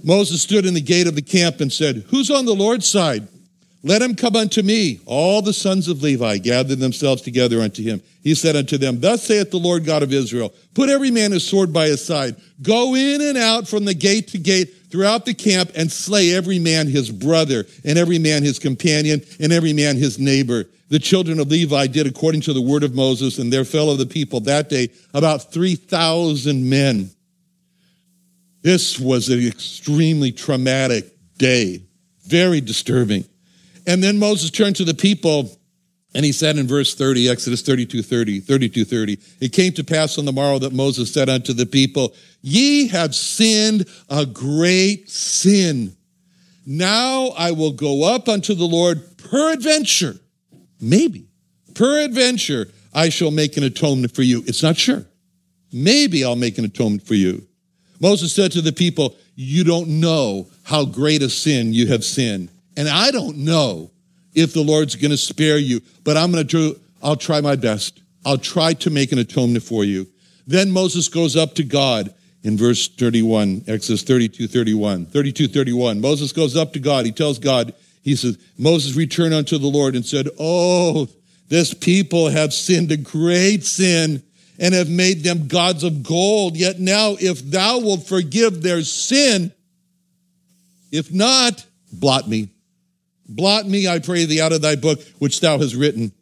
Moses 0.05 0.43
stood 0.43 0.67
in 0.67 0.75
the 0.75 0.81
gate 0.81 1.07
of 1.07 1.15
the 1.15 1.23
camp 1.23 1.61
and 1.61 1.73
said, 1.73 2.05
Who's 2.09 2.31
on 2.31 2.45
the 2.45 2.55
Lord's 2.55 2.87
side? 2.87 3.27
Let 3.83 4.03
him 4.03 4.17
come 4.17 4.35
unto 4.35 4.63
me. 4.63 5.01
All 5.07 5.41
the 5.41 5.53
sons 5.53 5.87
of 5.87 6.03
Levi 6.03 6.39
gathered 6.39 6.81
themselves 6.81 7.23
together 7.23 7.61
unto 7.61 7.83
him. 7.83 8.03
He 8.23 8.35
said 8.35 8.57
unto 8.57 8.77
them, 8.77 9.01
Thus 9.01 9.23
saith 9.23 9.51
the 9.51 9.59
Lord 9.59 9.85
God 9.85 10.03
of 10.03 10.13
Israel, 10.13 10.53
Put 10.75 10.89
every 10.89 11.11
man 11.11 11.31
his 11.31 11.47
sword 11.47 11.73
by 11.73 11.87
his 11.87 12.05
side. 12.05 12.37
Go 12.61 12.97
in 12.97 13.21
and 13.21 13.39
out 13.39 13.69
from 13.69 13.85
the 13.85 13.95
gate 13.95 14.29
to 14.29 14.39
gate 14.39 14.75
throughout 14.91 15.25
the 15.25 15.35
camp 15.35 15.71
and 15.75 15.91
slay 15.91 16.35
every 16.35 16.59
man 16.59 16.87
his 16.87 17.11
brother, 17.11 17.67
and 17.85 17.99
every 17.99 18.19
man 18.19 18.43
his 18.43 18.59
companion, 18.59 19.23
and 19.41 19.53
every 19.53 19.73
man 19.73 19.97
his 19.97 20.19
neighbor. 20.19 20.65
The 20.89 20.99
children 20.99 21.39
of 21.39 21.49
Levi 21.49 21.87
did 21.89 22.07
according 22.07 22.41
to 22.43 22.53
the 22.53 22.63
word 22.63 22.83
of 22.83 22.95
Moses, 22.95 23.39
and 23.39 23.53
there 23.53 23.65
fell 23.65 23.91
of 23.91 23.99
the 23.99 24.07
people 24.07 24.41
that 24.41 24.71
day 24.71 24.89
about 25.13 25.53
3,000 25.53 26.69
men. 26.69 27.11
This 28.63 28.99
was 28.99 29.29
an 29.29 29.47
extremely 29.47 30.33
traumatic 30.33 31.15
day, 31.37 31.83
very 32.27 32.61
disturbing. 32.61 33.25
And 33.87 34.03
then 34.03 34.19
Moses 34.19 34.51
turned 34.51 34.77
to 34.77 34.85
the 34.85 34.95
people 34.95 35.58
and 36.19 36.25
he 36.25 36.33
said 36.33 36.57
in 36.57 36.67
verse 36.67 36.97
30, 36.97 37.29
Exodus 37.29 37.63
32, 37.63 38.03
30, 38.03 38.41
32, 38.41 38.85
30, 38.85 39.19
it 39.41 39.53
came 39.53 39.73
to 39.75 39.85
pass 39.85 40.19
on 40.19 40.25
the 40.25 40.33
morrow 40.33 40.59
that 40.59 40.73
Moses 40.73 41.15
said 41.15 41.29
unto 41.29 41.53
the 41.53 41.65
people, 41.65 42.13
Ye 42.43 42.89
have 42.89 43.15
sinned 43.15 43.89
a 44.11 44.27
great 44.27 45.09
sin. 45.09 45.97
Now 46.67 47.29
I 47.39 47.53
will 47.53 47.71
go 47.71 48.03
up 48.03 48.29
unto 48.29 48.55
the 48.55 48.65
Lord 48.65 49.01
peradventure, 49.31 50.17
maybe, 50.81 51.29
peradventure, 51.75 52.67
I 52.93 53.11
shall 53.11 53.31
make 53.31 53.57
an 53.57 53.63
atonement 53.63 54.13
for 54.13 54.23
you. 54.23 54.43
It's 54.45 54.65
not 54.65 54.77
sure. 54.77 55.07
Maybe 55.73 56.25
I'll 56.25 56.35
make 56.35 56.59
an 56.59 56.65
atonement 56.65 57.07
for 57.07 57.15
you. 57.15 57.47
Moses 58.01 58.35
said 58.35 58.51
to 58.53 58.61
the 58.61 58.73
people, 58.73 59.15
You 59.37 59.63
don't 59.63 60.01
know 60.01 60.49
how 60.65 60.85
great 60.85 61.23
a 61.23 61.31
sin 61.31 61.73
you 61.73 61.87
have 61.87 62.03
sinned. 62.03 62.51
And 62.77 62.89
I 62.89 63.13
don't 63.13 63.37
know 63.37 63.93
if 64.35 64.53
the 64.53 64.63
Lord's 64.63 64.97
going 64.97 65.11
to 65.11 65.17
spare 65.17 65.59
you, 65.59 65.81
but 66.05 66.17
I'm 66.17 66.31
going 66.31 66.47
to 66.47 66.73
do, 66.73 66.81
I'll 67.03 67.17
try 67.17 67.41
my 67.41 67.57
best. 67.57 68.01
I'll 68.25 68.39
try 68.39 68.75
to 68.75 68.91
make 68.91 69.13
an 69.13 69.19
atonement 69.19 69.65
for 69.65 69.85
you. 69.85 70.07
Then 70.47 70.71
Moses 70.71 71.09
goes 71.09 71.37
up 71.37 71.55
to 71.55 71.65
God 71.65 72.15
in 72.43 72.57
verse 72.57 72.89
31, 72.89 73.65
Exodus 73.67 74.03
32, 74.03 74.49
31, 74.49 75.07
32, 75.07 75.49
31. 75.49 76.01
Moses 76.01 76.33
goes 76.33 76.57
up 76.57 76.73
to 76.73 76.79
God. 76.79 77.05
He 77.05 77.13
tells 77.13 77.39
God, 77.39 77.75
he 78.03 78.17
says, 78.17 78.39
Moses 78.57 78.97
returned 78.97 79.35
unto 79.35 79.59
the 79.59 79.67
Lord 79.67 79.95
and 79.95 80.05
said, 80.05 80.29
Oh, 80.39 81.09
this 81.49 81.75
people 81.75 82.29
have 82.29 82.53
sinned 82.53 82.93
a 82.93 82.97
great 82.97 83.65
sin 83.65 84.23
and 84.59 84.75
have 84.75 84.89
made 84.89 85.23
them 85.23 85.49
gods 85.49 85.85
of 85.85 86.03
gold. 86.03 86.57
Yet 86.57 86.81
now, 86.81 87.17
if 87.21 87.43
thou 87.43 87.79
wilt 87.79 88.07
forgive 88.07 88.63
their 88.63 88.83
sin, 88.83 89.53
if 90.91 91.13
not, 91.13 91.65
blot 91.93 92.29
me. 92.29 92.49
Blot 93.29 93.67
me, 93.67 93.87
I 93.87 93.99
pray 93.99 94.25
thee, 94.25 94.41
out 94.41 94.53
of 94.53 94.63
thy 94.63 94.77
book 94.77 95.01
which 95.19 95.41
thou 95.41 95.59
hast 95.59 95.75
written. 95.75 96.13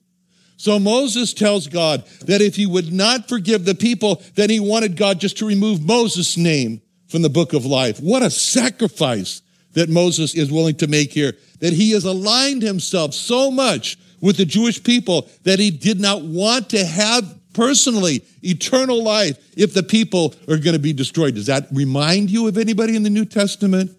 So 0.56 0.78
Moses 0.78 1.34
tells 1.34 1.66
God 1.66 2.04
that 2.22 2.40
if 2.40 2.56
he 2.56 2.66
would 2.66 2.92
not 2.92 3.28
forgive 3.28 3.64
the 3.64 3.74
people, 3.74 4.22
then 4.34 4.50
he 4.50 4.58
wanted 4.58 4.96
God 4.96 5.20
just 5.20 5.38
to 5.38 5.46
remove 5.46 5.84
Moses' 5.84 6.36
name 6.36 6.80
from 7.08 7.22
the 7.22 7.28
book 7.28 7.52
of 7.52 7.66
life. 7.66 8.00
What 8.00 8.22
a 8.22 8.30
sacrifice 8.30 9.42
that 9.72 9.90
Moses 9.90 10.34
is 10.34 10.50
willing 10.50 10.76
to 10.76 10.86
make 10.86 11.12
here, 11.12 11.34
that 11.60 11.74
he 11.74 11.90
has 11.92 12.04
aligned 12.04 12.62
himself 12.62 13.12
so 13.12 13.50
much 13.50 13.98
with 14.20 14.38
the 14.38 14.46
Jewish 14.46 14.82
people 14.82 15.28
that 15.44 15.58
he 15.58 15.70
did 15.70 16.00
not 16.00 16.22
want 16.22 16.70
to 16.70 16.84
have 16.84 17.38
personally 17.52 18.24
eternal 18.42 19.02
life 19.02 19.38
if 19.56 19.74
the 19.74 19.82
people 19.82 20.34
are 20.48 20.56
going 20.56 20.72
to 20.72 20.78
be 20.78 20.92
destroyed. 20.92 21.34
Does 21.34 21.46
that 21.46 21.66
remind 21.72 22.30
you 22.30 22.48
of 22.48 22.56
anybody 22.56 22.96
in 22.96 23.02
the 23.02 23.10
New 23.10 23.26
Testament 23.26 23.90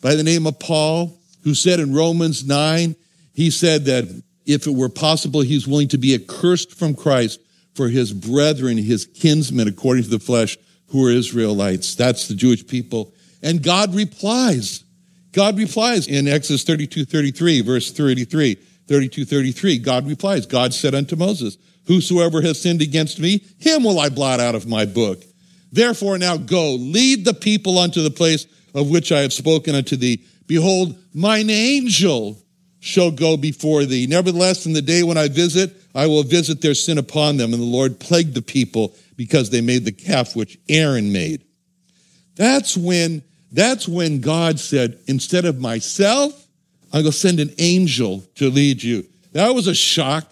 by 0.00 0.14
the 0.14 0.22
name 0.22 0.46
of 0.46 0.58
Paul? 0.58 1.15
Who 1.46 1.54
said 1.54 1.78
in 1.78 1.94
Romans 1.94 2.44
9, 2.44 2.96
he 3.32 3.50
said 3.52 3.84
that 3.84 4.22
if 4.46 4.66
it 4.66 4.74
were 4.74 4.88
possible, 4.88 5.42
he's 5.42 5.68
willing 5.68 5.86
to 5.86 5.96
be 5.96 6.12
accursed 6.12 6.76
from 6.76 6.92
Christ 6.92 7.38
for 7.76 7.88
his 7.88 8.12
brethren, 8.12 8.76
his 8.76 9.06
kinsmen, 9.06 9.68
according 9.68 10.02
to 10.02 10.10
the 10.10 10.18
flesh, 10.18 10.58
who 10.88 11.06
are 11.06 11.10
Israelites. 11.10 11.94
That's 11.94 12.26
the 12.26 12.34
Jewish 12.34 12.66
people. 12.66 13.14
And 13.44 13.62
God 13.62 13.94
replies. 13.94 14.82
God 15.30 15.56
replies 15.56 16.08
in 16.08 16.26
Exodus 16.26 16.64
32, 16.64 17.04
33, 17.04 17.60
verse 17.60 17.92
33, 17.92 18.56
32, 18.88 19.24
33. 19.24 19.78
God 19.78 20.08
replies, 20.08 20.46
God 20.46 20.74
said 20.74 20.96
unto 20.96 21.14
Moses, 21.14 21.58
Whosoever 21.86 22.42
has 22.42 22.60
sinned 22.60 22.82
against 22.82 23.20
me, 23.20 23.44
him 23.60 23.84
will 23.84 24.00
I 24.00 24.08
blot 24.08 24.40
out 24.40 24.56
of 24.56 24.66
my 24.66 24.84
book. 24.84 25.22
Therefore 25.70 26.18
now 26.18 26.38
go, 26.38 26.72
lead 26.72 27.24
the 27.24 27.34
people 27.34 27.78
unto 27.78 28.02
the 28.02 28.10
place 28.10 28.46
of 28.74 28.90
which 28.90 29.12
I 29.12 29.20
have 29.20 29.32
spoken 29.32 29.76
unto 29.76 29.94
thee. 29.94 30.24
Behold, 30.46 30.96
mine 31.12 31.50
angel 31.50 32.38
shall 32.80 33.10
go 33.10 33.36
before 33.36 33.84
thee. 33.84 34.06
Nevertheless, 34.06 34.66
in 34.66 34.72
the 34.72 34.82
day 34.82 35.02
when 35.02 35.18
I 35.18 35.28
visit, 35.28 35.74
I 35.94 36.06
will 36.06 36.22
visit 36.22 36.60
their 36.60 36.74
sin 36.74 36.98
upon 36.98 37.36
them. 37.36 37.52
And 37.52 37.60
the 37.60 37.66
Lord 37.66 37.98
plagued 37.98 38.34
the 38.34 38.42
people 38.42 38.94
because 39.16 39.50
they 39.50 39.60
made 39.60 39.84
the 39.84 39.92
calf 39.92 40.36
which 40.36 40.58
Aaron 40.68 41.12
made. 41.12 41.42
That's 42.36 42.76
when, 42.76 43.22
that's 43.50 43.88
when 43.88 44.20
God 44.20 44.60
said, 44.60 44.98
instead 45.06 45.46
of 45.46 45.58
myself, 45.58 46.46
I'm 46.92 47.02
going 47.02 47.12
to 47.12 47.18
send 47.18 47.40
an 47.40 47.50
angel 47.58 48.24
to 48.36 48.50
lead 48.50 48.82
you. 48.82 49.06
That 49.32 49.54
was 49.54 49.66
a 49.66 49.74
shock 49.74 50.30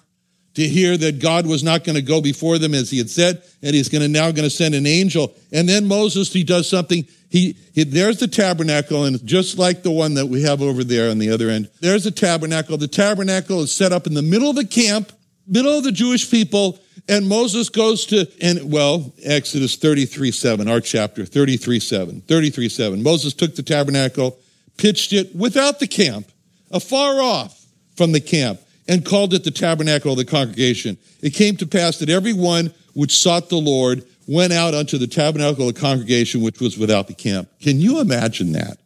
to 0.54 0.68
hear 0.68 0.96
that 0.96 1.18
God 1.18 1.46
was 1.46 1.64
not 1.64 1.82
going 1.82 1.96
to 1.96 2.02
go 2.02 2.20
before 2.20 2.58
them 2.58 2.74
as 2.74 2.90
he 2.90 2.98
had 2.98 3.10
said, 3.10 3.42
and 3.62 3.74
he's 3.74 3.88
going 3.88 4.02
to 4.02 4.08
now 4.08 4.30
going 4.30 4.48
to 4.48 4.50
send 4.50 4.74
an 4.74 4.86
angel. 4.86 5.34
And 5.52 5.68
then 5.68 5.86
Moses, 5.86 6.32
he 6.32 6.44
does 6.44 6.68
something. 6.68 7.06
He, 7.34 7.56
he, 7.72 7.82
there's 7.82 8.20
the 8.20 8.28
tabernacle, 8.28 9.06
and 9.06 9.26
just 9.26 9.58
like 9.58 9.82
the 9.82 9.90
one 9.90 10.14
that 10.14 10.26
we 10.26 10.42
have 10.42 10.62
over 10.62 10.84
there 10.84 11.10
on 11.10 11.18
the 11.18 11.30
other 11.30 11.50
end, 11.50 11.68
there's 11.80 12.06
a 12.06 12.12
tabernacle. 12.12 12.76
The 12.76 12.86
tabernacle 12.86 13.60
is 13.62 13.74
set 13.74 13.90
up 13.90 14.06
in 14.06 14.14
the 14.14 14.22
middle 14.22 14.50
of 14.50 14.54
the 14.54 14.64
camp, 14.64 15.10
middle 15.44 15.76
of 15.76 15.82
the 15.82 15.90
Jewish 15.90 16.30
people, 16.30 16.78
and 17.08 17.28
Moses 17.28 17.70
goes 17.70 18.06
to, 18.06 18.30
and 18.40 18.70
well, 18.70 19.12
Exodus 19.24 19.74
33 19.74 20.30
7, 20.30 20.68
our 20.68 20.80
chapter, 20.80 21.26
33 21.26 21.80
7, 21.80 22.20
33 22.20 22.68
7. 22.68 23.02
Moses 23.02 23.34
took 23.34 23.56
the 23.56 23.64
tabernacle, 23.64 24.38
pitched 24.76 25.12
it 25.12 25.34
without 25.34 25.80
the 25.80 25.88
camp, 25.88 26.30
afar 26.70 27.20
off 27.20 27.66
from 27.96 28.12
the 28.12 28.20
camp 28.20 28.60
and 28.86 29.04
called 29.04 29.34
it 29.34 29.42
the 29.42 29.50
tabernacle 29.50 30.12
of 30.12 30.18
the 30.18 30.24
congregation. 30.24 30.96
It 31.20 31.30
came 31.30 31.56
to 31.56 31.66
pass 31.66 31.98
that 31.98 32.10
every 32.10 32.32
one 32.32 32.72
which 32.92 33.16
sought 33.16 33.48
the 33.48 33.56
Lord 33.56 34.04
went 34.26 34.52
out 34.52 34.74
unto 34.74 34.98
the 34.98 35.06
tabernacle 35.06 35.68
of 35.68 35.74
the 35.74 35.80
congregation 35.80 36.42
which 36.42 36.60
was 36.60 36.78
without 36.78 37.06
the 37.06 37.14
camp. 37.14 37.48
Can 37.60 37.80
you 37.80 38.00
imagine 38.00 38.52
that? 38.52 38.78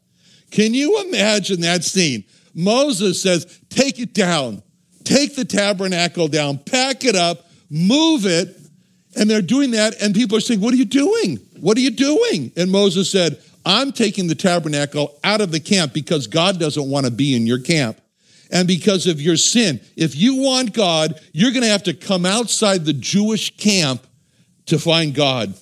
Can 0.50 0.75
you 0.75 1.00
imagine 1.07 1.61
that 1.61 1.85
scene? 1.85 2.25
Moses 2.54 3.23
says, 3.23 3.61
Take 3.68 3.99
it 3.99 4.14
down, 4.14 4.62
take 5.04 5.37
the 5.37 5.45
tabernacle 5.45 6.28
down, 6.28 6.59
pack 6.59 7.04
it 7.04 7.14
up, 7.14 7.47
move 7.71 8.26
it. 8.26 8.57
And 9.16 9.28
they're 9.28 9.42
doing 9.42 9.73
that, 9.73 10.00
and 10.00 10.14
people 10.14 10.37
are 10.38 10.40
saying, 10.40 10.61
What 10.61 10.75
are 10.75 10.78
you 10.78 10.85
doing? 10.85 11.37
What 11.61 11.76
are 11.76 11.80
you 11.80 11.90
doing? 11.90 12.52
And 12.57 12.71
Moses 12.71 13.11
said, 13.11 13.40
I'm 13.64 13.92
taking 13.92 14.28
the 14.28 14.35
tabernacle 14.35 15.18
out 15.23 15.40
of 15.40 15.52
the 15.52 15.61
camp 15.61 15.92
because 15.92 16.26
God 16.26 16.59
doesn't 16.59 16.88
want 16.88 17.07
to 17.07 17.12
be 17.12 17.37
in 17.37 17.47
your 17.47 17.59
camp. 17.59 18.00
And 18.50 18.66
because 18.66 19.07
of 19.07 19.21
your 19.21 19.37
sin. 19.37 19.78
If 19.95 20.16
you 20.16 20.37
want 20.37 20.73
God, 20.73 21.21
you're 21.33 21.50
going 21.50 21.64
to 21.64 21.68
have 21.68 21.83
to 21.83 21.92
come 21.92 22.25
outside 22.25 22.87
the 22.87 22.95
Jewish 22.95 23.54
camp 23.59 24.07
to 24.69 24.79
find 24.79 25.15
God. 25.15 25.55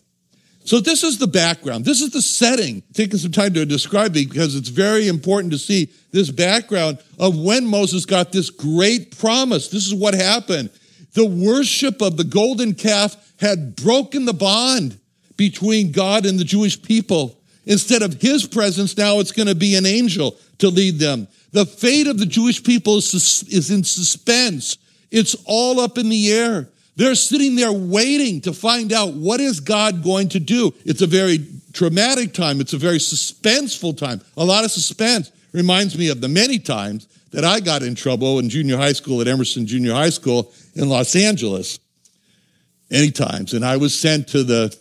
So 0.65 0.81
this 0.81 1.05
is 1.05 1.19
the 1.19 1.29
background. 1.29 1.85
This 1.85 2.03
is 2.03 2.11
the 2.11 2.21
setting. 2.21 2.83
Taking 2.93 3.19
some 3.19 3.31
time 3.31 3.55
to 3.55 3.65
describe 3.65 4.17
it 4.17 4.29
because 4.29 4.57
it's 4.57 4.69
very 4.69 5.07
important 5.07 5.53
to 5.53 5.59
see 5.59 5.91
this 6.11 6.31
background 6.31 6.99
of 7.21 7.39
when 7.39 7.67
Moses 7.67 8.05
got 8.05 8.33
this 8.33 8.51
great 8.51 9.17
promise. 9.17 9.69
This 9.69 9.87
is 9.87 9.95
what 9.95 10.15
happened. 10.15 10.71
The 11.13 11.25
worship 11.25 12.03
of 12.03 12.17
the 12.17 12.25
golden 12.25 12.75
calf 12.75 13.17
had 13.39 13.77
broken 13.77 14.25
the 14.25 14.35
bond 14.35 14.99
between 15.37 15.93
God 15.93 16.27
and 16.27 16.39
the 16.39 16.45
Jewish 16.45 16.83
people. 16.83 17.39
Instead 17.65 18.03
of 18.03 18.21
his 18.21 18.47
presence, 18.47 18.97
now 18.97 19.21
it's 19.21 19.33
going 19.33 19.49
to 19.49 19.55
be 19.55 19.77
an 19.77 19.87
angel 19.87 20.37
to 20.59 20.69
lead 20.69 20.99
them. 20.99 21.29
The 21.53 21.65
fate 21.65 22.09
of 22.09 22.19
the 22.19 22.27
Jewish 22.27 22.63
people 22.63 22.97
is, 22.97 23.45
is 23.49 23.71
in 23.71 23.85
suspense. 23.85 24.79
It's 25.13 25.37
all 25.45 25.79
up 25.79 25.97
in 25.97 26.09
the 26.09 26.33
air. 26.33 26.69
They're 26.97 27.15
sitting 27.15 27.57
there 27.57 27.73
waiting 27.73 28.41
to 28.43 28.55
find 28.55 28.93
out 28.93 29.13
what 29.13 29.39
is 29.39 29.61
God 29.61 30.03
going 30.03 30.31
to 30.31 30.41
do. 30.41 30.73
It's 30.87 31.03
a 31.03 31.07
very 31.07 31.47
traumatic 31.75 32.33
time. 32.33 32.59
It's 32.61 32.73
a 32.73 32.79
very 32.79 32.99
suspenseful 32.99 33.97
time. 33.99 34.23
A 34.39 34.45
lot 34.45 34.65
of 34.65 34.71
suspense 34.71 35.31
reminds 35.53 35.97
me 35.99 36.09
of 36.09 36.23
the 36.23 36.29
many 36.29 36.59
times 36.59 37.07
that 37.33 37.45
I 37.45 37.61
got 37.61 37.83
in 37.83 37.95
trouble 37.95 38.39
in 38.39 38.49
junior 38.49 38.79
high 38.79 38.95
school 38.95 39.21
at 39.21 39.29
Emerson 39.29 39.67
Junior 39.67 39.93
High 39.93 40.11
School 40.11 40.53
in 40.75 40.89
Los 40.89 41.15
Angeles. 41.15 41.79
Many 42.91 43.11
times. 43.11 43.53
And 43.53 43.65
I 43.65 43.77
was 43.77 43.99
sent 43.99 44.29
to 44.29 44.43
the 44.43 44.75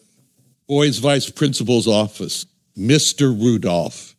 boys' 0.67 0.99
vice 0.99 1.29
principal's 1.29 1.87
office, 1.87 2.45
Mr. 2.77 3.37
Rudolph. 3.37 4.15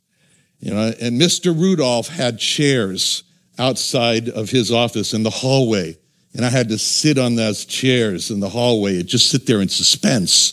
You 0.58 0.74
know, 0.74 0.92
and 1.00 1.20
Mr. 1.20 1.58
Rudolph 1.58 2.08
had 2.08 2.38
chairs 2.38 3.22
outside 3.58 4.28
of 4.28 4.50
his 4.50 4.70
office 4.70 5.14
in 5.14 5.22
the 5.22 5.30
hallway 5.30 5.96
and 6.36 6.44
I 6.44 6.50
had 6.50 6.68
to 6.68 6.76
sit 6.76 7.16
on 7.16 7.34
those 7.34 7.64
chairs 7.64 8.30
in 8.30 8.40
the 8.40 8.50
hallway 8.50 9.00
and 9.00 9.08
just 9.08 9.30
sit 9.30 9.46
there 9.46 9.62
in 9.62 9.70
suspense 9.70 10.52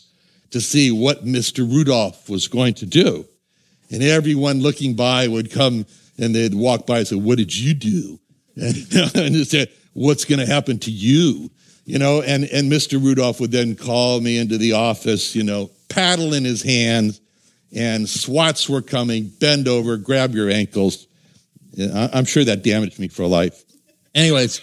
to 0.51 0.61
see 0.61 0.91
what 0.91 1.25
Mr. 1.25 1.69
Rudolph 1.69 2.29
was 2.29 2.47
going 2.47 2.75
to 2.75 2.85
do. 2.85 3.25
And 3.91 4.01
everyone 4.01 4.61
looking 4.61 4.95
by 4.95 5.27
would 5.27 5.51
come 5.51 5.85
and 6.17 6.33
they'd 6.33 6.55
walk 6.55 6.87
by 6.87 6.99
and 6.99 7.07
say, 7.07 7.17
What 7.17 7.37
did 7.37 7.53
you 7.53 7.73
do? 7.73 8.17
And, 8.55 8.75
and 9.15 9.45
say, 9.45 9.67
What's 9.91 10.23
going 10.23 10.39
to 10.39 10.45
happen 10.45 10.79
to 10.79 10.91
you? 10.91 11.51
You 11.83 11.99
know, 11.99 12.21
and, 12.21 12.45
and 12.45 12.71
Mr. 12.71 13.03
Rudolph 13.03 13.41
would 13.41 13.51
then 13.51 13.75
call 13.75 14.21
me 14.21 14.37
into 14.37 14.57
the 14.57 14.73
office, 14.73 15.35
you 15.35 15.43
know, 15.43 15.69
paddle 15.89 16.33
in 16.33 16.45
his 16.45 16.63
hand, 16.63 17.19
and 17.75 18.07
SWATs 18.07 18.69
were 18.69 18.81
coming, 18.81 19.27
bend 19.27 19.67
over, 19.67 19.97
grab 19.97 20.33
your 20.33 20.49
ankles. 20.49 21.07
I'm 21.77 22.23
sure 22.23 22.45
that 22.45 22.63
damaged 22.63 22.99
me 22.99 23.09
for 23.09 23.27
life. 23.27 23.61
Anyways, 24.15 24.61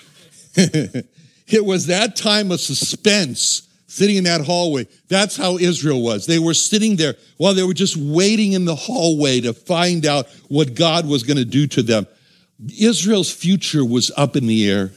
it 1.49 1.65
was 1.65 1.87
that 1.87 2.17
time 2.17 2.51
of 2.51 2.61
suspense 2.61 3.69
sitting 3.87 4.17
in 4.17 4.25
that 4.25 4.43
hallway. 4.43 4.87
That's 5.09 5.37
how 5.37 5.59
Israel 5.59 6.03
was. 6.03 6.27
They 6.27 6.39
were 6.39 6.55
sitting 6.55 6.97
there 6.97 7.17
while 7.39 7.55
they 7.55 7.63
were 7.63 7.75
just 7.75 7.97
waiting 7.97 8.53
in 8.53 8.65
the 8.65 8.75
hallway 8.75 9.41
to 9.41 9.53
find 9.53 10.07
out 10.07 10.29
what 10.49 10.75
God 10.75 11.09
was 11.09 11.23
going 11.25 11.39
to 11.39 11.45
do 11.45 11.67
to 11.69 11.83
them. 11.83 12.07
Israel's 12.79 13.33
future 13.33 13.85
was 13.85 14.13
up 14.17 14.37
in 14.37 14.47
the 14.47 14.71
air. 14.71 14.93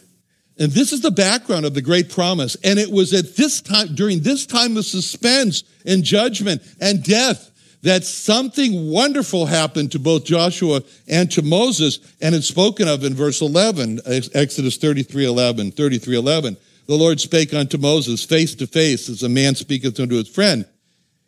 And 0.60 0.72
this 0.72 0.93
is 0.93 1.01
the 1.01 1.12
background 1.12 1.66
of 1.66 1.74
the 1.74 1.81
great 1.81 2.11
promise. 2.11 2.55
And 2.64 2.77
it 2.77 2.92
was 2.92 3.14
at 3.14 3.35
this 3.35 3.61
time, 3.61 3.96
during 3.96 4.20
this 4.20 4.46
time 4.46 4.77
of 4.77 4.85
suspense 4.85 5.64
and 5.85 6.03
judgment 6.03 6.61
and 6.79 7.03
death, 7.03 7.50
that 7.83 8.05
something 8.05 8.89
wonderful 8.89 9.46
happened 9.46 9.91
to 9.91 10.00
both 10.00 10.24
Joshua 10.24 10.81
and 11.07 11.29
to 11.31 11.41
Moses, 11.41 12.00
and 12.22 12.33
it's 12.33 12.48
spoken 12.48 12.87
of 12.87 13.03
in 13.03 13.13
verse 13.13 13.41
11, 13.41 14.00
Exodus 14.33 14.77
33 14.77 15.25
11, 15.25 15.72
33 15.72 16.17
11. 16.17 16.57
The 16.87 16.96
Lord 16.96 17.19
spake 17.19 17.53
unto 17.53 17.77
Moses 17.77 18.24
face 18.24 18.55
to 18.55 18.67
face 18.67 19.09
as 19.09 19.24
a 19.24 19.29
man 19.29 19.55
speaketh 19.55 20.00
unto 20.00 20.15
his 20.15 20.29
friend. 20.29 20.65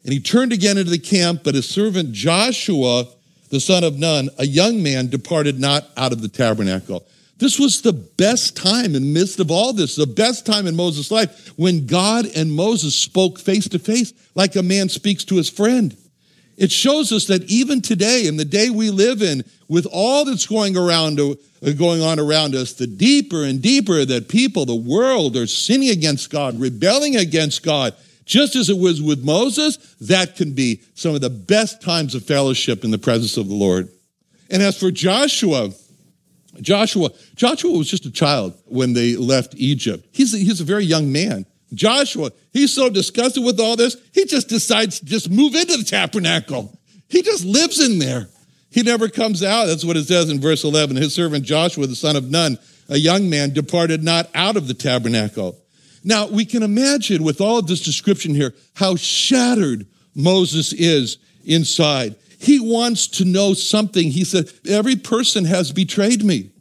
And 0.03 0.13
he 0.13 0.19
turned 0.19 0.53
again 0.53 0.77
into 0.77 0.91
the 0.91 0.97
camp, 0.97 1.41
but 1.43 1.55
his 1.55 1.67
servant 1.67 2.13
Joshua, 2.13 3.05
the 3.49 3.59
son 3.59 3.83
of 3.83 3.99
Nun, 3.99 4.29
a 4.37 4.45
young 4.45 4.81
man, 4.81 5.07
departed 5.07 5.59
not 5.59 5.89
out 5.97 6.13
of 6.13 6.21
the 6.21 6.27
tabernacle. 6.29 7.05
This 7.37 7.59
was 7.59 7.81
the 7.81 7.91
best 7.91 8.55
time 8.55 8.85
in 8.85 8.93
the 8.93 8.99
midst 9.01 9.41
of 9.41 9.51
all 9.51 9.73
this, 9.73 9.97
the 9.97 10.07
best 10.07 10.45
time 10.45 10.67
in 10.67 10.75
Moses' 10.75 11.11
life 11.11 11.49
when 11.57 11.85
God 11.85 12.27
and 12.33 12.53
Moses 12.53 12.95
spoke 12.95 13.39
face 13.39 13.67
to 13.69 13.79
face 13.79 14.13
like 14.35 14.55
a 14.55 14.63
man 14.63 14.87
speaks 14.87 15.25
to 15.25 15.35
his 15.35 15.49
friend. 15.49 15.97
It 16.57 16.71
shows 16.71 17.11
us 17.11 17.25
that 17.27 17.43
even 17.43 17.81
today, 17.81 18.27
in 18.27 18.37
the 18.37 18.45
day 18.45 18.69
we 18.69 18.89
live 18.89 19.21
in, 19.21 19.43
with 19.67 19.85
all 19.91 20.25
that's 20.25 20.45
going 20.45 20.77
around, 20.77 21.19
uh, 21.19 21.35
going 21.77 22.01
on 22.01 22.19
around 22.19 22.55
us, 22.55 22.73
the 22.73 22.87
deeper 22.87 23.43
and 23.43 23.61
deeper 23.61 24.05
that 24.05 24.29
people, 24.29 24.65
the 24.65 24.75
world, 24.75 25.35
are 25.35 25.47
sinning 25.47 25.89
against 25.89 26.29
God, 26.29 26.59
rebelling 26.59 27.17
against 27.17 27.63
God, 27.63 27.93
just 28.25 28.55
as 28.55 28.69
it 28.69 28.77
was 28.77 29.01
with 29.01 29.23
Moses, 29.23 29.77
that 30.01 30.35
can 30.35 30.53
be 30.53 30.81
some 30.93 31.13
of 31.13 31.21
the 31.21 31.29
best 31.29 31.81
times 31.81 32.15
of 32.15 32.23
fellowship 32.23 32.83
in 32.83 32.91
the 32.91 32.97
presence 32.97 33.37
of 33.37 33.47
the 33.47 33.53
Lord. 33.53 33.89
And 34.49 34.63
as 34.63 34.79
for 34.79 34.91
Joshua, 34.91 35.71
Joshua, 36.61 37.09
Joshua 37.35 37.77
was 37.77 37.89
just 37.89 38.05
a 38.05 38.11
child 38.11 38.53
when 38.65 38.93
they 38.93 39.15
left 39.15 39.55
Egypt. 39.55 40.07
He's 40.11 40.33
a, 40.33 40.37
he's 40.37 40.61
a 40.61 40.63
very 40.63 40.85
young 40.85 41.11
man. 41.11 41.45
Joshua, 41.75 42.31
he's 42.51 42.73
so 42.73 42.89
disgusted 42.89 43.43
with 43.43 43.59
all 43.59 43.75
this, 43.75 43.97
he 44.13 44.25
just 44.25 44.49
decides 44.49 44.99
to 44.99 45.05
just 45.05 45.29
move 45.29 45.55
into 45.55 45.77
the 45.77 45.83
tabernacle. 45.83 46.77
He 47.09 47.21
just 47.21 47.45
lives 47.45 47.79
in 47.79 47.99
there. 47.99 48.29
He 48.71 48.81
never 48.81 49.07
comes 49.07 49.43
out. 49.43 49.65
That's 49.65 49.85
what 49.85 49.97
it 49.97 50.05
says 50.05 50.29
in 50.29 50.41
verse 50.41 50.63
11. 50.63 50.97
His 50.97 51.13
servant 51.13 51.45
Joshua, 51.45 51.87
the 51.87 51.95
son 51.95 52.15
of 52.15 52.29
Nun, 52.29 52.57
a 52.89 52.97
young 52.97 53.29
man, 53.29 53.53
departed 53.53 54.03
not 54.03 54.29
out 54.35 54.57
of 54.57 54.67
the 54.67 54.73
tabernacle. 54.73 55.57
Now, 56.03 56.27
we 56.27 56.45
can 56.45 56.61
imagine 56.61 57.23
with 57.23 57.41
all 57.41 57.57
of 57.57 57.67
this 57.67 57.81
description 57.81 58.35
here 58.35 58.53
how 58.75 58.95
shattered 58.95 59.87
Moses 60.13 60.73
is 60.73 61.17
inside. 61.45 62.15
He 62.37 62.59
wants 62.59 63.07
to 63.07 63.25
know 63.25 63.53
something. 63.53 64.11
He 64.11 64.23
said, 64.23 64.51
Every 64.67 64.95
person 64.95 65.45
has 65.45 65.71
betrayed 65.71 66.23
me. 66.23 66.51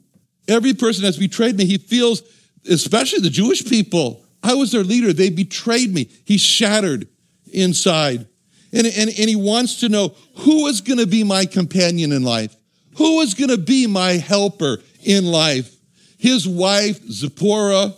Every 0.48 0.72
person 0.72 1.04
has 1.04 1.18
betrayed 1.18 1.56
me. 1.56 1.66
He 1.66 1.78
feels, 1.78 2.22
especially 2.70 3.20
the 3.20 3.30
Jewish 3.30 3.64
people, 3.64 4.23
I 4.44 4.54
was 4.54 4.70
their 4.70 4.84
leader. 4.84 5.12
They 5.12 5.30
betrayed 5.30 5.92
me. 5.92 6.10
He's 6.24 6.42
shattered 6.42 7.08
inside. 7.50 8.26
And, 8.72 8.86
and, 8.86 9.08
and 9.08 9.28
he 9.28 9.36
wants 9.36 9.80
to 9.80 9.88
know 9.88 10.14
who 10.40 10.66
is 10.66 10.82
going 10.82 10.98
to 10.98 11.06
be 11.06 11.24
my 11.24 11.46
companion 11.46 12.12
in 12.12 12.22
life? 12.22 12.54
Who 12.98 13.20
is 13.22 13.32
going 13.32 13.50
to 13.50 13.58
be 13.58 13.86
my 13.86 14.12
helper 14.12 14.78
in 15.02 15.24
life? 15.24 15.74
His 16.18 16.46
wife, 16.46 17.02
Zipporah, 17.10 17.94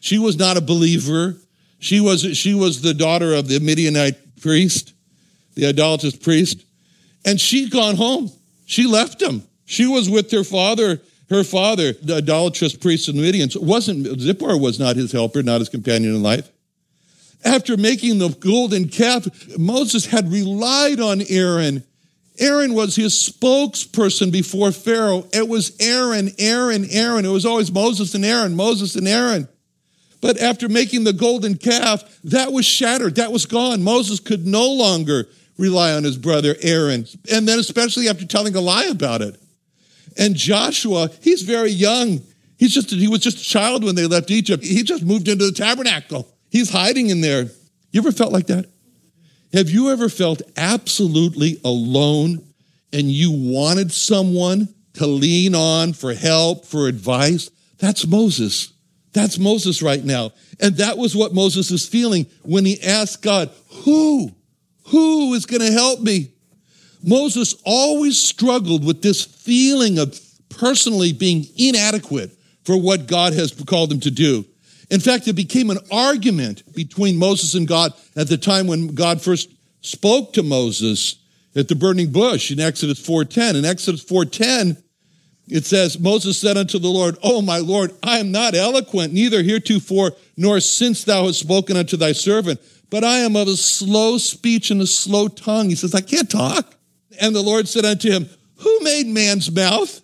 she 0.00 0.18
was 0.18 0.38
not 0.38 0.56
a 0.56 0.60
believer. 0.60 1.36
She 1.80 2.00
was, 2.00 2.36
she 2.36 2.54
was 2.54 2.80
the 2.80 2.94
daughter 2.94 3.34
of 3.34 3.48
the 3.48 3.58
Midianite 3.58 4.40
priest, 4.40 4.92
the 5.54 5.66
idolatrous 5.66 6.16
priest. 6.16 6.64
And 7.24 7.40
she'd 7.40 7.72
gone 7.72 7.96
home. 7.96 8.30
She 8.66 8.86
left 8.86 9.20
him. 9.20 9.42
She 9.64 9.86
was 9.86 10.08
with 10.08 10.30
her 10.30 10.44
father 10.44 11.00
her 11.30 11.44
father, 11.44 11.92
the 11.92 12.16
idolatrous 12.16 12.74
priest 12.74 13.08
of 13.08 13.14
the 13.14 13.22
Midian, 13.22 13.50
wasn't 13.56 14.20
Zipporah 14.20 14.56
was 14.56 14.78
not 14.78 14.96
his 14.96 15.12
helper, 15.12 15.42
not 15.42 15.60
his 15.60 15.68
companion 15.68 16.14
in 16.14 16.22
life. 16.22 16.50
After 17.44 17.76
making 17.76 18.18
the 18.18 18.30
golden 18.30 18.88
calf, 18.88 19.26
Moses 19.58 20.06
had 20.06 20.32
relied 20.32 21.00
on 21.00 21.22
Aaron. 21.28 21.84
Aaron 22.38 22.74
was 22.74 22.96
his 22.96 23.14
spokesperson 23.14 24.32
before 24.32 24.72
Pharaoh. 24.72 25.26
It 25.32 25.48
was 25.48 25.76
Aaron, 25.80 26.30
Aaron, 26.38 26.86
Aaron. 26.90 27.24
It 27.24 27.30
was 27.30 27.46
always 27.46 27.70
Moses 27.70 28.14
and 28.14 28.24
Aaron, 28.24 28.56
Moses 28.56 28.96
and 28.96 29.06
Aaron. 29.06 29.48
But 30.20 30.40
after 30.40 30.68
making 30.68 31.04
the 31.04 31.12
golden 31.12 31.56
calf, 31.56 32.02
that 32.24 32.52
was 32.52 32.66
shattered. 32.66 33.16
That 33.16 33.32
was 33.32 33.46
gone. 33.46 33.82
Moses 33.82 34.18
could 34.18 34.46
no 34.46 34.72
longer 34.72 35.28
rely 35.58 35.92
on 35.92 36.04
his 36.04 36.16
brother 36.16 36.56
Aaron. 36.62 37.06
And 37.32 37.46
then, 37.46 37.58
especially 37.58 38.08
after 38.08 38.26
telling 38.26 38.54
a 38.56 38.60
lie 38.60 38.86
about 38.86 39.22
it. 39.22 39.40
And 40.16 40.34
Joshua, 40.34 41.10
he's 41.20 41.42
very 41.42 41.70
young. 41.70 42.20
He's 42.56 42.74
just, 42.74 42.90
he 42.90 43.08
was 43.08 43.20
just 43.20 43.38
a 43.38 43.44
child 43.44 43.84
when 43.84 43.94
they 43.94 44.06
left 44.06 44.30
Egypt. 44.30 44.64
He 44.64 44.82
just 44.82 45.04
moved 45.04 45.28
into 45.28 45.46
the 45.46 45.52
tabernacle. 45.52 46.28
He's 46.50 46.70
hiding 46.70 47.10
in 47.10 47.20
there. 47.20 47.46
You 47.92 48.00
ever 48.00 48.12
felt 48.12 48.32
like 48.32 48.46
that? 48.48 48.66
Have 49.52 49.70
you 49.70 49.90
ever 49.90 50.08
felt 50.08 50.42
absolutely 50.56 51.60
alone 51.64 52.44
and 52.92 53.10
you 53.10 53.32
wanted 53.32 53.92
someone 53.92 54.68
to 54.94 55.06
lean 55.06 55.54
on 55.54 55.92
for 55.92 56.12
help, 56.12 56.66
for 56.66 56.88
advice? 56.88 57.50
That's 57.78 58.06
Moses. 58.06 58.72
That's 59.12 59.38
Moses 59.38 59.80
right 59.82 60.04
now. 60.04 60.32
And 60.60 60.76
that 60.76 60.98
was 60.98 61.16
what 61.16 61.34
Moses 61.34 61.70
is 61.70 61.86
feeling 61.86 62.26
when 62.42 62.64
he 62.64 62.82
asked 62.82 63.22
God, 63.22 63.50
Who? 63.84 64.32
Who 64.88 65.34
is 65.34 65.46
going 65.46 65.62
to 65.62 65.72
help 65.72 66.00
me? 66.00 66.32
Moses 67.02 67.54
always 67.64 68.20
struggled 68.20 68.84
with 68.84 69.02
this 69.02 69.24
feeling 69.24 69.98
of 69.98 70.18
personally 70.48 71.12
being 71.12 71.46
inadequate 71.56 72.36
for 72.64 72.80
what 72.80 73.06
God 73.06 73.32
has 73.32 73.52
called 73.52 73.92
him 73.92 74.00
to 74.00 74.10
do. 74.10 74.44
In 74.90 75.00
fact, 75.00 75.28
it 75.28 75.34
became 75.34 75.70
an 75.70 75.78
argument 75.92 76.62
between 76.74 77.16
Moses 77.16 77.54
and 77.54 77.68
God 77.68 77.92
at 78.16 78.28
the 78.28 78.38
time 78.38 78.66
when 78.66 78.94
God 78.94 79.20
first 79.20 79.50
spoke 79.80 80.32
to 80.32 80.42
Moses 80.42 81.16
at 81.54 81.68
the 81.68 81.74
burning 81.74 82.10
bush 82.10 82.50
in 82.50 82.60
Exodus 82.60 82.98
4:10. 82.98 83.56
In 83.56 83.64
Exodus 83.64 84.02
4:10, 84.02 84.76
it 85.48 85.64
says, 85.64 85.98
Moses 85.98 86.38
said 86.38 86.56
unto 86.56 86.78
the 86.78 86.88
Lord, 86.88 87.16
Oh, 87.22 87.40
my 87.40 87.58
Lord, 87.58 87.92
I 88.02 88.18
am 88.18 88.30
not 88.30 88.54
eloquent, 88.54 89.12
neither 89.12 89.42
heretofore 89.42 90.12
nor 90.36 90.60
since 90.60 91.04
thou 91.04 91.26
hast 91.26 91.40
spoken 91.40 91.76
unto 91.76 91.96
thy 91.96 92.12
servant, 92.12 92.60
but 92.90 93.02
I 93.02 93.18
am 93.18 93.34
of 93.34 93.48
a 93.48 93.56
slow 93.56 94.18
speech 94.18 94.70
and 94.70 94.80
a 94.82 94.86
slow 94.86 95.28
tongue. 95.28 95.70
He 95.70 95.74
says, 95.74 95.94
I 95.94 96.00
can't 96.00 96.30
talk. 96.30 96.74
And 97.20 97.34
the 97.34 97.42
Lord 97.42 97.68
said 97.68 97.84
unto 97.84 98.10
him, 98.10 98.28
Who 98.58 98.80
made 98.80 99.06
man's 99.06 99.50
mouth? 99.50 100.00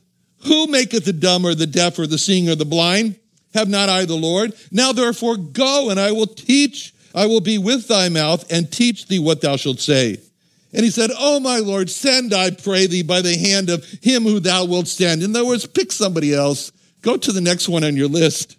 Who 0.46 0.66
maketh 0.66 1.04
the 1.04 1.12
dumb 1.12 1.46
or 1.46 1.54
the 1.54 1.66
deaf 1.66 1.98
or 1.98 2.06
the 2.06 2.18
seeing 2.18 2.48
or 2.48 2.54
the 2.54 2.64
blind? 2.64 3.18
Have 3.54 3.68
not 3.68 3.88
I 3.88 4.04
the 4.04 4.16
Lord? 4.16 4.52
Now 4.70 4.92
therefore 4.92 5.36
go, 5.36 5.90
and 5.90 5.98
I 5.98 6.12
will 6.12 6.26
teach, 6.26 6.92
I 7.14 7.26
will 7.26 7.40
be 7.40 7.56
with 7.56 7.88
thy 7.88 8.08
mouth 8.08 8.50
and 8.50 8.70
teach 8.70 9.06
thee 9.06 9.20
what 9.20 9.40
thou 9.40 9.56
shalt 9.56 9.80
say. 9.80 10.18
And 10.72 10.84
he 10.84 10.90
said, 10.90 11.10
Oh, 11.16 11.38
my 11.38 11.58
Lord, 11.58 11.88
send, 11.88 12.34
I 12.34 12.50
pray 12.50 12.88
thee, 12.88 13.04
by 13.04 13.22
the 13.22 13.36
hand 13.36 13.70
of 13.70 13.84
him 14.02 14.24
who 14.24 14.40
thou 14.40 14.64
wilt 14.64 14.88
send. 14.88 15.22
In 15.22 15.30
other 15.30 15.46
words, 15.46 15.66
pick 15.66 15.92
somebody 15.92 16.34
else. 16.34 16.72
Go 17.00 17.16
to 17.16 17.32
the 17.32 17.40
next 17.40 17.68
one 17.68 17.84
on 17.84 17.96
your 17.96 18.08
list. 18.08 18.56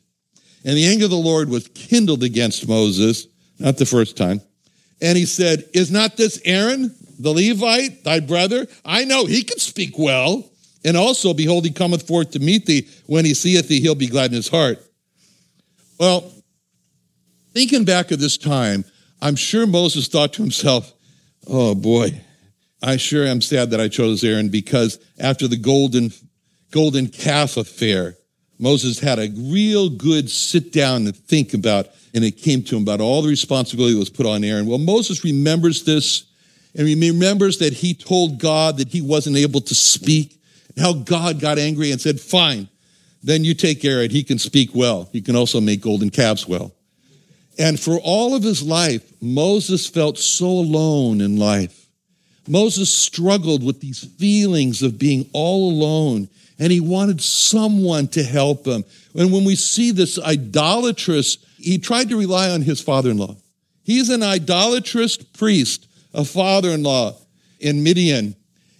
And 0.63 0.77
the 0.77 0.87
anger 0.87 1.05
of 1.05 1.11
the 1.11 1.17
Lord 1.17 1.49
was 1.49 1.67
kindled 1.67 2.23
against 2.23 2.67
Moses, 2.67 3.27
not 3.59 3.77
the 3.77 3.85
first 3.85 4.15
time. 4.15 4.41
And 5.01 5.17
he 5.17 5.25
said, 5.25 5.65
Is 5.73 5.91
not 5.91 6.15
this 6.15 6.41
Aaron, 6.45 6.95
the 7.19 7.31
Levite, 7.31 8.03
thy 8.03 8.19
brother? 8.19 8.67
I 8.83 9.05
know 9.05 9.25
he 9.25 9.43
can 9.43 9.59
speak 9.59 9.97
well. 9.97 10.49
And 10.83 10.95
also, 10.95 11.33
behold, 11.33 11.65
he 11.65 11.71
cometh 11.71 12.07
forth 12.07 12.31
to 12.31 12.39
meet 12.39 12.65
thee. 12.67 12.87
When 13.07 13.25
he 13.25 13.33
seeth 13.33 13.67
thee, 13.67 13.81
he'll 13.81 13.95
be 13.95 14.07
glad 14.07 14.31
in 14.31 14.35
his 14.35 14.47
heart. 14.47 14.79
Well, 15.99 16.31
thinking 17.53 17.85
back 17.85 18.11
of 18.11 18.19
this 18.19 18.37
time, 18.37 18.85
I'm 19.21 19.35
sure 19.35 19.65
Moses 19.65 20.07
thought 20.07 20.33
to 20.33 20.41
himself, 20.43 20.93
Oh 21.47 21.73
boy, 21.73 22.21
I 22.81 22.97
sure 22.97 23.25
am 23.25 23.41
sad 23.41 23.71
that 23.71 23.81
I 23.81 23.87
chose 23.87 24.23
Aaron 24.23 24.49
because 24.49 24.99
after 25.19 25.47
the 25.47 25.57
golden, 25.57 26.11
golden 26.71 27.07
calf 27.07 27.57
affair, 27.57 28.15
Moses 28.59 28.99
had 28.99 29.19
a 29.19 29.31
real 29.35 29.89
good 29.89 30.29
sit 30.29 30.71
down 30.71 31.05
and 31.05 31.15
think 31.15 31.53
about, 31.53 31.87
and 32.13 32.23
it 32.23 32.37
came 32.37 32.63
to 32.63 32.77
him 32.77 32.83
about 32.83 33.01
all 33.01 33.21
the 33.21 33.29
responsibility 33.29 33.93
that 33.93 33.99
was 33.99 34.09
put 34.09 34.25
on 34.25 34.43
Aaron. 34.43 34.65
Well, 34.65 34.77
Moses 34.77 35.23
remembers 35.23 35.83
this, 35.83 36.25
and 36.77 36.87
he 36.87 37.09
remembers 37.09 37.59
that 37.59 37.73
he 37.73 37.93
told 37.93 38.39
God 38.39 38.77
that 38.77 38.89
he 38.89 39.01
wasn't 39.01 39.37
able 39.37 39.61
to 39.61 39.75
speak, 39.75 40.39
how 40.77 40.93
God 40.93 41.39
got 41.39 41.57
angry 41.57 41.91
and 41.91 42.01
said, 42.01 42.19
Fine, 42.19 42.67
then 43.23 43.43
you 43.43 43.53
take 43.53 43.83
Aaron. 43.85 44.11
He 44.11 44.23
can 44.23 44.37
speak 44.37 44.69
well. 44.75 45.09
He 45.11 45.21
can 45.21 45.35
also 45.35 45.61
make 45.61 45.81
golden 45.81 46.09
calves 46.09 46.47
well. 46.47 46.73
And 47.57 47.79
for 47.79 47.97
all 48.03 48.35
of 48.35 48.43
his 48.43 48.61
life, 48.61 49.09
Moses 49.21 49.87
felt 49.87 50.17
so 50.17 50.47
alone 50.47 51.21
in 51.21 51.37
life. 51.37 51.87
Moses 52.47 52.93
struggled 52.93 53.63
with 53.63 53.79
these 53.79 54.03
feelings 54.03 54.83
of 54.83 54.99
being 54.99 55.27
all 55.33 55.71
alone, 55.71 56.29
and 56.59 56.71
he 56.71 56.79
wanted 56.79 57.21
someone 57.21 58.07
to 58.09 58.23
help 58.23 58.67
him. 58.67 58.83
And 59.15 59.31
when 59.31 59.45
we 59.45 59.55
see 59.55 59.91
this 59.91 60.19
idolatrous, 60.19 61.37
he 61.57 61.79
tried 61.79 62.09
to 62.09 62.19
rely 62.19 62.49
on 62.49 62.61
his 62.61 62.81
father 62.81 63.09
in 63.09 63.17
law. 63.17 63.35
He's 63.83 64.09
an 64.09 64.21
idolatrous 64.21 65.17
priest, 65.17 65.87
a 66.15 66.25
father 66.25 66.69
in 66.69 66.83
law 66.83 67.15
in 67.59 67.83
Midian. 67.83 68.35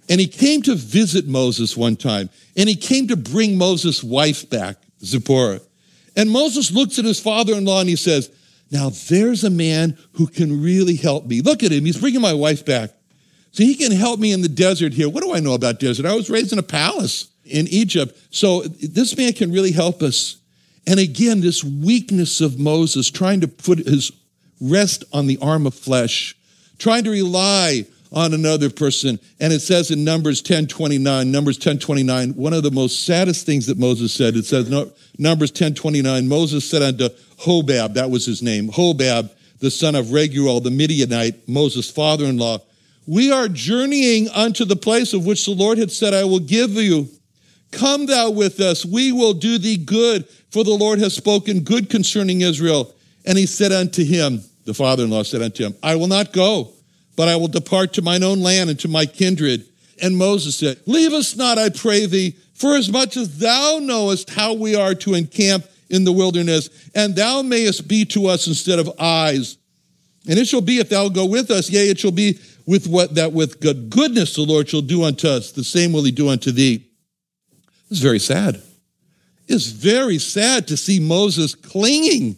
And 0.09 0.19
he 0.19 0.27
came 0.27 0.61
to 0.63 0.75
visit 0.75 1.27
Moses 1.27 1.75
one 1.75 1.95
time, 1.95 2.29
and 2.55 2.69
he 2.69 2.75
came 2.75 3.07
to 3.07 3.15
bring 3.15 3.57
Moses' 3.57 4.03
wife 4.03 4.49
back, 4.49 4.77
Zipporah. 5.03 5.61
And 6.15 6.29
Moses 6.29 6.71
looks 6.71 6.99
at 6.99 7.05
his 7.05 7.19
father 7.19 7.53
in 7.53 7.65
law 7.65 7.81
and 7.81 7.89
he 7.89 7.95
says, 7.95 8.31
now 8.71 8.89
there's 9.09 9.43
a 9.43 9.49
man 9.49 9.97
who 10.13 10.27
can 10.27 10.61
really 10.61 10.95
help 10.95 11.25
me. 11.25 11.41
Look 11.41 11.61
at 11.61 11.71
him. 11.71 11.85
He's 11.85 11.99
bringing 11.99 12.21
my 12.21 12.33
wife 12.33 12.65
back. 12.65 12.91
So 13.51 13.63
he 13.63 13.75
can 13.75 13.91
help 13.91 14.19
me 14.19 14.31
in 14.31 14.41
the 14.41 14.49
desert 14.49 14.93
here. 14.93 15.09
What 15.09 15.23
do 15.23 15.33
I 15.33 15.39
know 15.39 15.53
about 15.53 15.79
desert? 15.79 16.05
I 16.05 16.15
was 16.15 16.29
raised 16.29 16.51
in 16.51 16.59
a 16.59 16.63
palace 16.63 17.29
in 17.43 17.67
Egypt. 17.67 18.17
So 18.31 18.61
this 18.61 19.15
man 19.17 19.33
can 19.33 19.51
really 19.51 19.71
help 19.71 20.01
us. 20.01 20.37
And 20.87 20.99
again, 20.99 21.41
this 21.41 21.63
weakness 21.63 22.41
of 22.41 22.59
Moses 22.59 23.09
trying 23.09 23.41
to 23.41 23.47
put 23.47 23.79
his 23.79 24.11
rest 24.59 25.03
on 25.13 25.27
the 25.27 25.37
arm 25.41 25.67
of 25.67 25.73
flesh, 25.73 26.35
trying 26.77 27.03
to 27.03 27.11
rely 27.11 27.85
on 28.11 28.33
another 28.33 28.69
person. 28.69 29.19
And 29.39 29.51
it 29.51 29.61
says 29.61 29.91
in 29.91 30.03
Numbers 30.03 30.41
10:29, 30.41 31.27
Numbers 31.27 31.57
10:29, 31.57 32.35
one 32.35 32.53
of 32.53 32.63
the 32.63 32.71
most 32.71 33.05
saddest 33.05 33.45
things 33.45 33.65
that 33.65 33.77
Moses 33.77 34.13
said. 34.13 34.35
It 34.35 34.45
says 34.45 34.69
Numbers 35.17 35.51
10:29, 35.51 36.27
Moses 36.27 36.69
said 36.69 36.81
unto 36.81 37.09
Hobab, 37.39 37.95
that 37.95 38.09
was 38.09 38.25
his 38.25 38.41
name, 38.41 38.69
Hobab, 38.69 39.29
the 39.59 39.71
son 39.71 39.95
of 39.95 40.07
Raguel, 40.07 40.61
the 40.61 40.71
Midianite, 40.71 41.47
Moses' 41.47 41.89
father-in-law, 41.89 42.61
we 43.07 43.31
are 43.31 43.47
journeying 43.47 44.29
unto 44.29 44.65
the 44.65 44.75
place 44.75 45.13
of 45.13 45.25
which 45.25 45.45
the 45.45 45.51
Lord 45.51 45.77
had 45.77 45.91
said, 45.91 46.13
I 46.13 46.23
will 46.23 46.39
give 46.39 46.71
you. 46.71 47.09
Come 47.71 48.05
thou 48.05 48.29
with 48.31 48.59
us, 48.59 48.85
we 48.85 49.11
will 49.11 49.33
do 49.33 49.57
thee 49.57 49.77
good, 49.77 50.25
for 50.49 50.63
the 50.63 50.71
Lord 50.71 50.99
has 50.99 51.13
spoken 51.13 51.59
good 51.61 51.89
concerning 51.89 52.41
Israel. 52.41 52.95
And 53.25 53.37
he 53.37 53.45
said 53.45 53.71
unto 53.71 54.03
him, 54.03 54.41
the 54.65 54.73
father 54.73 55.03
in 55.03 55.09
law 55.09 55.23
said 55.23 55.41
unto 55.41 55.63
him, 55.63 55.75
I 55.81 55.95
will 55.95 56.07
not 56.07 56.33
go, 56.33 56.73
but 57.15 57.27
I 57.27 57.35
will 57.35 57.47
depart 57.47 57.93
to 57.93 58.01
mine 58.01 58.23
own 58.23 58.41
land 58.41 58.69
and 58.69 58.79
to 58.81 58.87
my 58.87 59.05
kindred. 59.05 59.65
And 60.01 60.17
Moses 60.17 60.57
said, 60.57 60.79
Leave 60.85 61.13
us 61.13 61.35
not, 61.35 61.57
I 61.57 61.69
pray 61.69 62.05
thee, 62.05 62.35
for 62.53 62.75
as 62.75 62.91
much 62.91 63.15
as 63.15 63.37
thou 63.37 63.79
knowest 63.81 64.29
how 64.29 64.53
we 64.53 64.75
are 64.75 64.95
to 64.95 65.13
encamp 65.13 65.65
in 65.89 66.03
the 66.03 66.11
wilderness, 66.11 66.69
and 66.93 67.15
thou 67.15 67.41
mayest 67.41 67.87
be 67.87 68.05
to 68.05 68.27
us 68.27 68.47
instead 68.47 68.79
of 68.79 68.91
eyes. 68.99 69.57
And 70.27 70.39
it 70.39 70.47
shall 70.47 70.61
be 70.61 70.79
if 70.79 70.89
thou 70.89 71.09
go 71.09 71.25
with 71.25 71.51
us, 71.51 71.69
yea, 71.69 71.89
it 71.89 71.99
shall 71.99 72.11
be 72.11 72.39
with 72.65 72.87
what 72.87 73.15
that 73.15 73.31
with 73.31 73.59
good 73.59 73.91
goodness 73.91 74.35
the 74.35 74.41
Lord 74.41 74.67
shall 74.67 74.81
do 74.81 75.03
unto 75.03 75.27
us, 75.27 75.51
the 75.51 75.63
same 75.63 75.93
will 75.93 76.03
he 76.03 76.11
do 76.11 76.29
unto 76.29 76.51
thee. 76.51 76.85
It's 77.91 77.99
very 77.99 78.19
sad. 78.19 78.61
It's 79.47 79.67
very 79.67 80.17
sad 80.17 80.67
to 80.69 80.77
see 80.77 80.99
Moses 80.99 81.53
clinging 81.53 82.37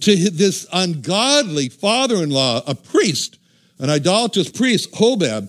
to 0.00 0.30
this 0.30 0.66
ungodly 0.72 1.68
father 1.68 2.16
in 2.16 2.30
law, 2.30 2.62
a 2.66 2.74
priest, 2.74 3.38
an 3.78 3.90
idolatrous 3.90 4.50
priest, 4.50 4.92
Hobab, 4.92 5.48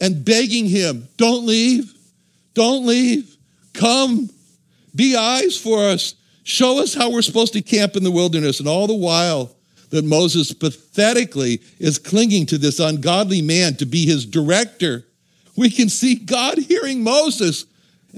and 0.00 0.24
begging 0.24 0.66
him, 0.66 1.08
Don't 1.16 1.46
leave, 1.46 1.92
don't 2.54 2.86
leave, 2.86 3.36
come, 3.72 4.30
be 4.94 5.16
eyes 5.16 5.56
for 5.56 5.84
us, 5.84 6.14
show 6.42 6.80
us 6.80 6.94
how 6.94 7.10
we're 7.10 7.22
supposed 7.22 7.52
to 7.52 7.62
camp 7.62 7.96
in 7.96 8.04
the 8.04 8.10
wilderness. 8.10 8.58
And 8.58 8.68
all 8.68 8.86
the 8.86 8.94
while 8.94 9.54
that 9.90 10.04
Moses 10.04 10.52
pathetically 10.52 11.60
is 11.78 11.98
clinging 11.98 12.46
to 12.46 12.58
this 12.58 12.80
ungodly 12.80 13.42
man 13.42 13.76
to 13.76 13.86
be 13.86 14.06
his 14.06 14.26
director, 14.26 15.04
we 15.56 15.70
can 15.70 15.88
see 15.88 16.14
God 16.14 16.58
hearing 16.58 17.02
Moses. 17.02 17.66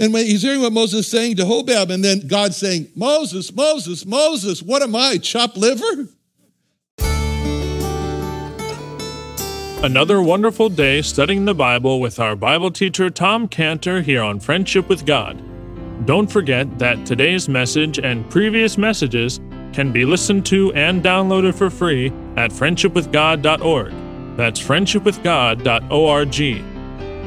And 0.00 0.12
when 0.14 0.24
he's 0.24 0.40
hearing 0.40 0.62
what 0.62 0.72
Moses 0.72 1.00
is 1.00 1.08
saying 1.08 1.36
to 1.36 1.44
Hobab, 1.44 1.90
and 1.90 2.02
then 2.02 2.26
God 2.26 2.54
saying, 2.54 2.88
Moses, 2.96 3.52
Moses, 3.52 4.06
Moses, 4.06 4.62
what 4.62 4.80
am 4.80 4.96
I, 4.96 5.18
chopped 5.18 5.58
liver? 5.58 6.08
Another 9.82 10.22
wonderful 10.22 10.70
day 10.70 11.02
studying 11.02 11.44
the 11.44 11.54
Bible 11.54 12.00
with 12.00 12.18
our 12.18 12.34
Bible 12.34 12.70
teacher 12.70 13.10
Tom 13.10 13.46
Cantor 13.46 14.00
here 14.00 14.22
on 14.22 14.40
Friendship 14.40 14.88
with 14.88 15.04
God. 15.04 15.38
Don't 16.06 16.32
forget 16.32 16.78
that 16.78 17.04
today's 17.04 17.46
message 17.46 17.98
and 17.98 18.28
previous 18.30 18.78
messages 18.78 19.38
can 19.74 19.92
be 19.92 20.06
listened 20.06 20.46
to 20.46 20.72
and 20.72 21.04
downloaded 21.04 21.54
for 21.54 21.68
free 21.68 22.06
at 22.36 22.50
friendshipwithgod.org. 22.50 23.92
That's 24.38 24.60
friendshipwithgod.org. 24.60 26.79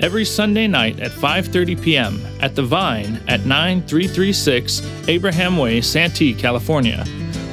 every 0.00 0.24
Sunday 0.24 0.66
night 0.66 1.00
at 1.00 1.10
5:30 1.10 1.82
p.m. 1.82 2.26
at 2.40 2.54
The 2.54 2.62
Vine 2.62 3.20
at 3.28 3.46
9336 3.46 4.82
Abraham 5.08 5.56
Way, 5.56 5.80
Santee, 5.80 6.34
California. 6.34 7.04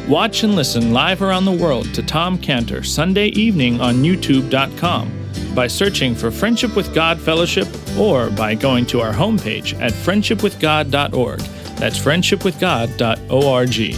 Watch 0.08 0.44
and 0.44 0.56
listen 0.56 0.94
live 0.94 1.24
around 1.24 1.46
the 1.46 1.52
world 1.52 1.92
to 1.96 2.04
Tom 2.04 2.38
Cantor 2.38 2.84
Sunday 2.84 3.28
evening 3.30 3.82
on 3.82 4.04
youtube.com 4.04 5.12
by 5.56 5.66
searching 5.68 6.14
for 6.14 6.30
Friendship 6.30 6.76
with 6.76 6.94
God 6.94 7.20
Fellowship 7.20 7.68
or 7.98 8.30
by 8.30 8.54
going 8.54 8.86
to 8.88 9.02
our 9.02 9.14
homepage 9.14 9.74
at 9.82 9.94
friendshipwithgod.org. 9.94 11.40
That's 11.78 11.98
friendshipwithgod.org. 11.98 13.96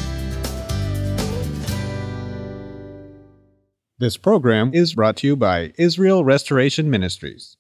This 4.00 4.16
program 4.16 4.72
is 4.74 4.94
brought 4.94 5.18
to 5.18 5.28
you 5.28 5.36
by 5.36 5.74
Israel 5.78 6.24
Restoration 6.24 6.90
Ministries. 6.90 7.57